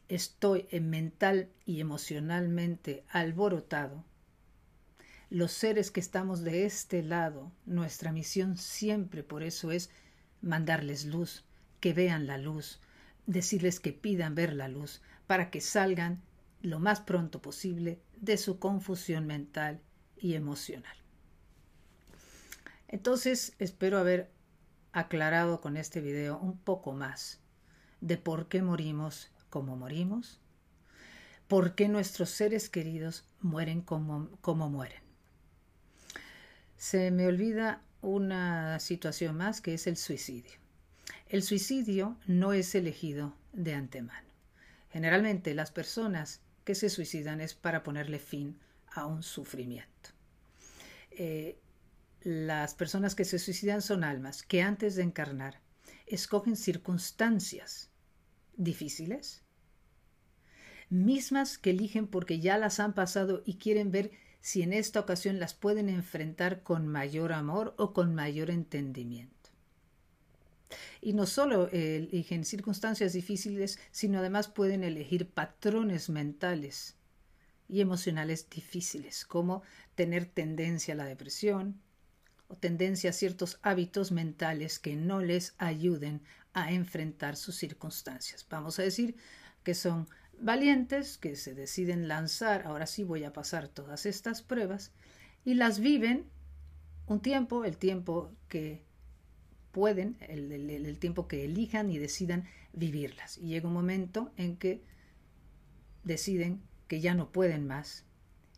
estoy 0.08 0.68
mental 0.80 1.48
y 1.64 1.80
emocionalmente 1.80 3.04
alborotado, 3.08 4.04
los 5.28 5.50
seres 5.50 5.90
que 5.90 5.98
estamos 5.98 6.42
de 6.44 6.64
este 6.64 7.02
lado, 7.02 7.50
nuestra 7.64 8.12
misión 8.12 8.56
siempre 8.56 9.24
por 9.24 9.42
eso 9.42 9.72
es 9.72 9.90
mandarles 10.40 11.04
luz, 11.04 11.44
que 11.80 11.92
vean 11.92 12.28
la 12.28 12.38
luz, 12.38 12.80
decirles 13.26 13.80
que 13.80 13.92
pidan 13.92 14.36
ver 14.36 14.52
la 14.52 14.68
luz, 14.68 15.02
para 15.26 15.50
que 15.50 15.60
salgan 15.60 16.22
lo 16.62 16.78
más 16.78 17.00
pronto 17.00 17.40
posible 17.42 18.00
de 18.16 18.36
su 18.36 18.58
confusión 18.58 19.26
mental 19.26 19.80
y 20.16 20.34
emocional. 20.34 20.96
Entonces, 22.88 23.54
espero 23.58 23.98
haber 23.98 24.30
aclarado 24.92 25.60
con 25.60 25.76
este 25.76 26.00
video 26.00 26.38
un 26.38 26.56
poco 26.58 26.92
más 26.92 27.40
de 28.00 28.16
por 28.16 28.48
qué 28.48 28.62
morimos 28.62 29.30
como 29.50 29.76
morimos, 29.76 30.40
por 31.48 31.74
qué 31.74 31.88
nuestros 31.88 32.30
seres 32.30 32.68
queridos 32.68 33.24
mueren 33.40 33.80
como, 33.80 34.70
mueren. 34.70 35.02
Se 36.76 37.10
me 37.10 37.26
olvida 37.26 37.82
una 38.02 38.78
situación 38.80 39.36
más 39.36 39.60
que 39.60 39.74
es 39.74 39.86
el 39.86 39.96
suicidio. 39.96 40.52
El 41.28 41.42
suicidio 41.42 42.16
no 42.26 42.52
es 42.52 42.74
elegido 42.74 43.34
de 43.52 43.74
antemano. 43.74 44.28
Generalmente 44.90 45.54
las 45.54 45.70
personas 45.70 46.40
que 46.66 46.74
se 46.74 46.90
suicidan 46.90 47.40
es 47.40 47.54
para 47.54 47.84
ponerle 47.84 48.18
fin 48.18 48.58
a 48.92 49.06
un 49.06 49.22
sufrimiento. 49.22 50.10
Eh, 51.12 51.58
las 52.22 52.74
personas 52.74 53.14
que 53.14 53.24
se 53.24 53.38
suicidan 53.38 53.80
son 53.80 54.02
almas 54.02 54.42
que 54.42 54.62
antes 54.62 54.96
de 54.96 55.04
encarnar 55.04 55.60
escogen 56.06 56.56
circunstancias 56.56 57.90
difíciles, 58.56 59.44
mismas 60.90 61.56
que 61.56 61.70
eligen 61.70 62.08
porque 62.08 62.40
ya 62.40 62.58
las 62.58 62.80
han 62.80 62.94
pasado 62.94 63.42
y 63.46 63.58
quieren 63.58 63.92
ver 63.92 64.10
si 64.40 64.62
en 64.62 64.72
esta 64.72 64.98
ocasión 64.98 65.38
las 65.38 65.54
pueden 65.54 65.88
enfrentar 65.88 66.64
con 66.64 66.88
mayor 66.88 67.32
amor 67.32 67.74
o 67.78 67.92
con 67.92 68.12
mayor 68.12 68.50
entendimiento. 68.50 69.35
Y 71.00 71.12
no 71.12 71.26
solo 71.26 71.68
eligen 71.70 72.44
circunstancias 72.44 73.12
difíciles, 73.12 73.78
sino 73.90 74.18
además 74.18 74.48
pueden 74.48 74.82
elegir 74.84 75.28
patrones 75.28 76.08
mentales 76.10 76.96
y 77.68 77.80
emocionales 77.80 78.48
difíciles, 78.48 79.24
como 79.24 79.62
tener 79.94 80.26
tendencia 80.26 80.94
a 80.94 80.96
la 80.96 81.04
depresión 81.04 81.80
o 82.48 82.56
tendencia 82.56 83.10
a 83.10 83.12
ciertos 83.12 83.58
hábitos 83.62 84.12
mentales 84.12 84.78
que 84.78 84.94
no 84.94 85.20
les 85.20 85.54
ayuden 85.58 86.22
a 86.52 86.72
enfrentar 86.72 87.36
sus 87.36 87.56
circunstancias. 87.56 88.46
Vamos 88.48 88.78
a 88.78 88.82
decir 88.82 89.16
que 89.64 89.74
son 89.74 90.08
valientes 90.38 91.18
que 91.18 91.34
se 91.34 91.54
deciden 91.54 92.06
lanzar, 92.06 92.66
ahora 92.66 92.86
sí 92.86 93.02
voy 93.02 93.24
a 93.24 93.32
pasar 93.32 93.68
todas 93.68 94.06
estas 94.06 94.42
pruebas, 94.42 94.92
y 95.44 95.54
las 95.54 95.80
viven 95.80 96.30
un 97.06 97.20
tiempo, 97.20 97.64
el 97.64 97.76
tiempo 97.76 98.32
que 98.48 98.85
pueden, 99.76 100.16
el, 100.20 100.98
tiempo 100.98 101.28
que 101.28 101.44
elijan 101.44 101.90
y 101.90 101.98
decidan 101.98 102.46
vivirlas. 102.72 103.36
Y 103.36 103.48
llega 103.48 103.68
un 103.68 103.74
momento 103.74 104.32
en 104.38 104.56
que 104.56 104.80
deciden 106.02 106.62
que 106.88 107.02
ya 107.02 107.12
no 107.12 107.30
pueden 107.30 107.66
más 107.66 108.06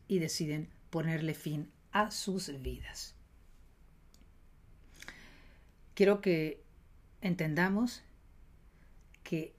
y 0.07 0.21
deciden 0.21 0.69
ponerle 0.91 1.35
fin 1.35 1.73
a 1.91 2.13
sus 2.13 2.63
vidas. 2.63 3.17
Quiero 5.95 6.21
que 6.21 6.63
entendamos 7.21 8.05
que 9.25 9.57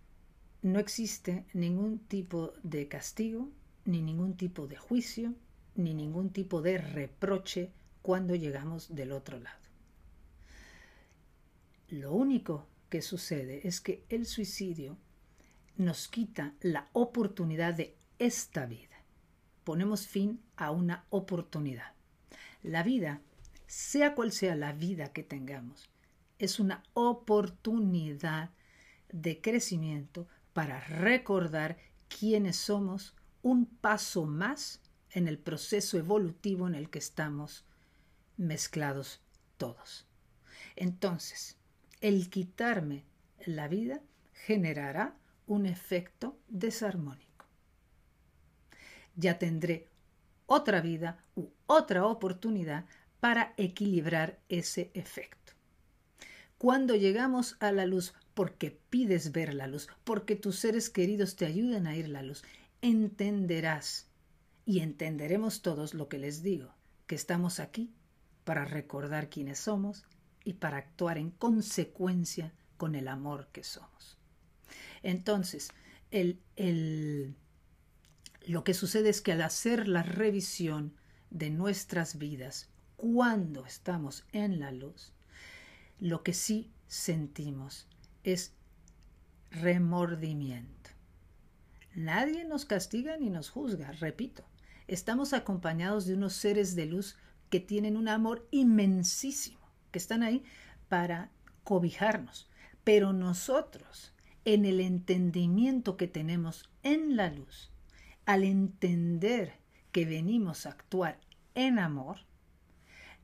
no 0.62 0.80
existe 0.80 1.46
ningún 1.52 2.00
tipo 2.00 2.54
de 2.64 2.88
castigo, 2.88 3.50
ni 3.84 4.02
ningún 4.02 4.38
tipo 4.38 4.66
de 4.66 4.78
juicio, 4.78 5.34
ni 5.76 5.94
ningún 5.94 6.30
tipo 6.30 6.62
de 6.62 6.78
reproche 6.78 7.74
cuando 8.02 8.34
llegamos 8.34 8.96
del 8.96 9.12
otro 9.12 9.42
lado. 9.42 9.59
Lo 11.90 12.14
único 12.14 12.68
que 12.90 13.02
sucede 13.02 13.68
es 13.68 13.82
que 13.82 14.06
el 14.10 14.28
suicidio 14.28 14.98
nos 15.76 16.08
quita 16.08 16.54
la 16.62 16.90
oportunidad 16.94 17.74
de 17.74 17.96
esta 18.20 18.66
vida. 18.68 19.04
Ponemos 19.64 20.08
fin 20.08 20.40
a 20.56 20.70
una 20.72 21.06
oportunidad. 21.10 21.94
La 22.62 22.84
vida, 22.84 23.22
sea 23.66 24.14
cual 24.14 24.32
sea 24.32 24.56
la 24.56 24.74
vida 24.74 25.14
que 25.14 25.24
tengamos, 25.24 25.90
es 26.38 26.60
una 26.60 26.84
oportunidad 26.94 28.52
de 29.12 29.42
crecimiento 29.42 30.28
para 30.54 30.82
recordar 30.82 31.78
quiénes 32.08 32.58
somos 32.58 33.16
un 33.42 33.66
paso 33.66 34.26
más 34.26 34.82
en 35.12 35.28
el 35.28 35.40
proceso 35.40 35.98
evolutivo 35.98 36.68
en 36.68 36.76
el 36.76 36.90
que 36.90 37.00
estamos 37.00 37.66
mezclados 38.38 39.22
todos. 39.58 40.06
Entonces, 40.76 41.59
el 42.02 42.30
quitarme 42.30 43.04
la 43.46 43.68
vida 43.68 44.02
generará 44.34 45.16
un 45.48 45.66
efecto 45.66 46.38
desarmónico. 46.48 47.46
Ya 49.16 49.38
tendré 49.38 49.88
otra 50.46 50.82
vida 50.82 51.24
u 51.36 51.50
otra 51.66 52.06
oportunidad 52.06 52.86
para 53.20 53.54
equilibrar 53.58 54.40
ese 54.48 54.92
efecto. 54.94 55.54
Cuando 56.58 56.96
llegamos 56.96 57.58
a 57.60 57.72
la 57.72 57.86
luz 57.86 58.14
porque 58.34 58.78
pides 58.90 59.32
ver 59.32 59.54
la 59.54 59.68
luz, 59.68 59.88
porque 60.04 60.36
tus 60.36 60.58
seres 60.58 60.90
queridos 60.90 61.36
te 61.36 61.46
ayuden 61.46 61.88
a 61.88 61.96
ir 61.96 62.08
la 62.08 62.24
luz, 62.24 62.44
entenderás 62.82 64.08
y 64.66 64.80
entenderemos 64.80 65.62
todos 65.62 65.94
lo 65.94 66.08
que 66.08 66.18
les 66.18 66.44
digo, 66.44 66.74
que 67.08 67.16
estamos 67.16 67.60
aquí 67.60 67.92
para 68.46 68.66
recordar 68.66 69.30
quiénes 69.30 69.60
somos 69.60 70.06
y 70.44 70.54
para 70.54 70.78
actuar 70.78 71.18
en 71.18 71.32
consecuencia 71.32 72.54
con 72.78 72.96
el 72.96 73.08
amor 73.08 73.50
que 73.52 73.64
somos. 73.64 74.18
Entonces, 75.04 75.70
el, 76.12 76.40
el, 76.56 77.36
lo 78.46 78.64
que 78.64 78.74
sucede 78.74 79.10
es 79.10 79.22
que 79.22 79.34
al 79.34 79.42
hacer 79.42 79.88
la 79.88 80.04
revisión 80.04 80.94
de 81.30 81.50
nuestras 81.50 82.18
vidas, 82.18 82.70
cuando 82.96 83.66
estamos 83.66 84.26
en 84.32 84.60
la 84.60 84.72
luz, 84.72 85.14
lo 86.00 86.24
que 86.24 86.34
sí 86.34 86.72
sentimos 86.88 87.88
es 88.24 88.54
remordimiento. 89.52 90.90
Nadie 91.96 92.46
nos 92.46 92.66
castiga 92.66 93.18
ni 93.18 93.30
nos 93.30 93.50
juzga, 93.50 93.92
repito. 93.94 94.46
Estamos 94.88 95.34
acompañados 95.34 96.06
de 96.06 96.16
unos 96.16 96.34
seres 96.34 96.76
de 96.76 96.86
luz 96.86 97.18
que 97.50 97.60
tienen 97.60 97.98
un 97.98 98.08
amor 98.08 98.48
inmensísimo, 98.52 99.59
que 99.92 100.00
están 100.00 100.24
ahí 100.24 100.44
para 100.88 101.32
cobijarnos. 101.64 102.50
Pero 102.84 103.14
nosotros, 103.14 104.14
en 104.46 104.66
el 104.66 104.80
entendimiento 104.80 105.98
que 105.98 106.08
tenemos 106.08 106.70
en 106.84 107.16
la 107.16 107.30
luz, 107.30 107.72
al 108.26 108.44
entender 108.44 109.54
que 109.92 110.06
venimos 110.06 110.66
a 110.66 110.70
actuar 110.70 111.20
en 111.56 111.80
amor, 111.80 112.18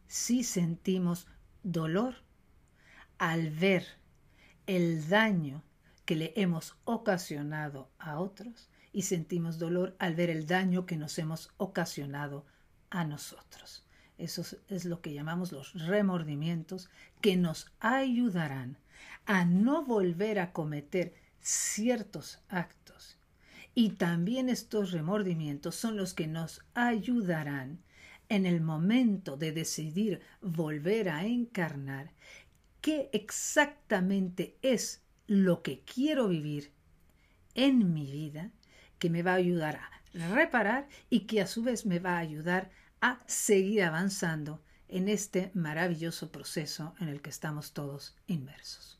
sí 0.07 0.43
sentimos 0.43 1.27
dolor 1.63 2.15
al 3.17 3.49
ver 3.49 3.85
el 4.67 5.07
daño 5.07 5.63
que 6.05 6.15
le 6.15 6.33
hemos 6.35 6.75
ocasionado 6.85 7.89
a 7.97 8.19
otros 8.19 8.69
y 8.93 9.03
sentimos 9.03 9.59
dolor 9.59 9.95
al 9.99 10.15
ver 10.15 10.29
el 10.29 10.45
daño 10.45 10.85
que 10.85 10.97
nos 10.97 11.17
hemos 11.19 11.51
ocasionado 11.57 12.45
a 12.89 13.03
nosotros. 13.03 13.84
Eso 14.17 14.43
es 14.69 14.85
lo 14.85 15.01
que 15.01 15.13
llamamos 15.13 15.51
los 15.51 15.73
remordimientos 15.73 16.89
que 17.21 17.35
nos 17.35 17.71
ayudarán 17.79 18.77
a 19.25 19.45
no 19.45 19.83
volver 19.83 20.39
a 20.39 20.53
cometer 20.53 21.13
ciertos 21.41 22.39
actos. 22.47 23.17
Y 23.73 23.91
también 23.91 24.47
estos 24.49 24.91
remordimientos 24.91 25.75
son 25.75 25.97
los 25.97 26.13
que 26.13 26.27
nos 26.27 26.61
ayudarán 26.73 27.79
en 28.29 28.45
el 28.45 28.61
momento 28.61 29.37
de 29.37 29.51
decidir 29.51 30.21
volver 30.41 31.09
a 31.09 31.25
encarnar 31.25 32.11
qué 32.81 33.09
exactamente 33.13 34.57
es 34.61 35.03
lo 35.27 35.61
que 35.61 35.81
quiero 35.81 36.27
vivir 36.27 36.71
en 37.53 37.93
mi 37.93 38.11
vida 38.11 38.51
que 38.99 39.09
me 39.09 39.23
va 39.23 39.33
a 39.33 39.35
ayudar 39.35 39.75
a 39.75 39.91
reparar 40.33 40.87
y 41.09 41.21
que 41.21 41.41
a 41.41 41.47
su 41.47 41.63
vez 41.63 41.85
me 41.85 41.99
va 41.99 42.17
a 42.17 42.19
ayudar 42.19 42.71
a 43.05 43.19
seguir 43.27 43.83
avanzando 43.83 44.63
en 44.87 45.09
este 45.09 45.51
maravilloso 45.53 46.31
proceso 46.31 46.95
en 46.99 47.07
el 47.07 47.21
que 47.21 47.29
estamos 47.29 47.71
todos 47.71 48.15
inmersos. 48.25 48.99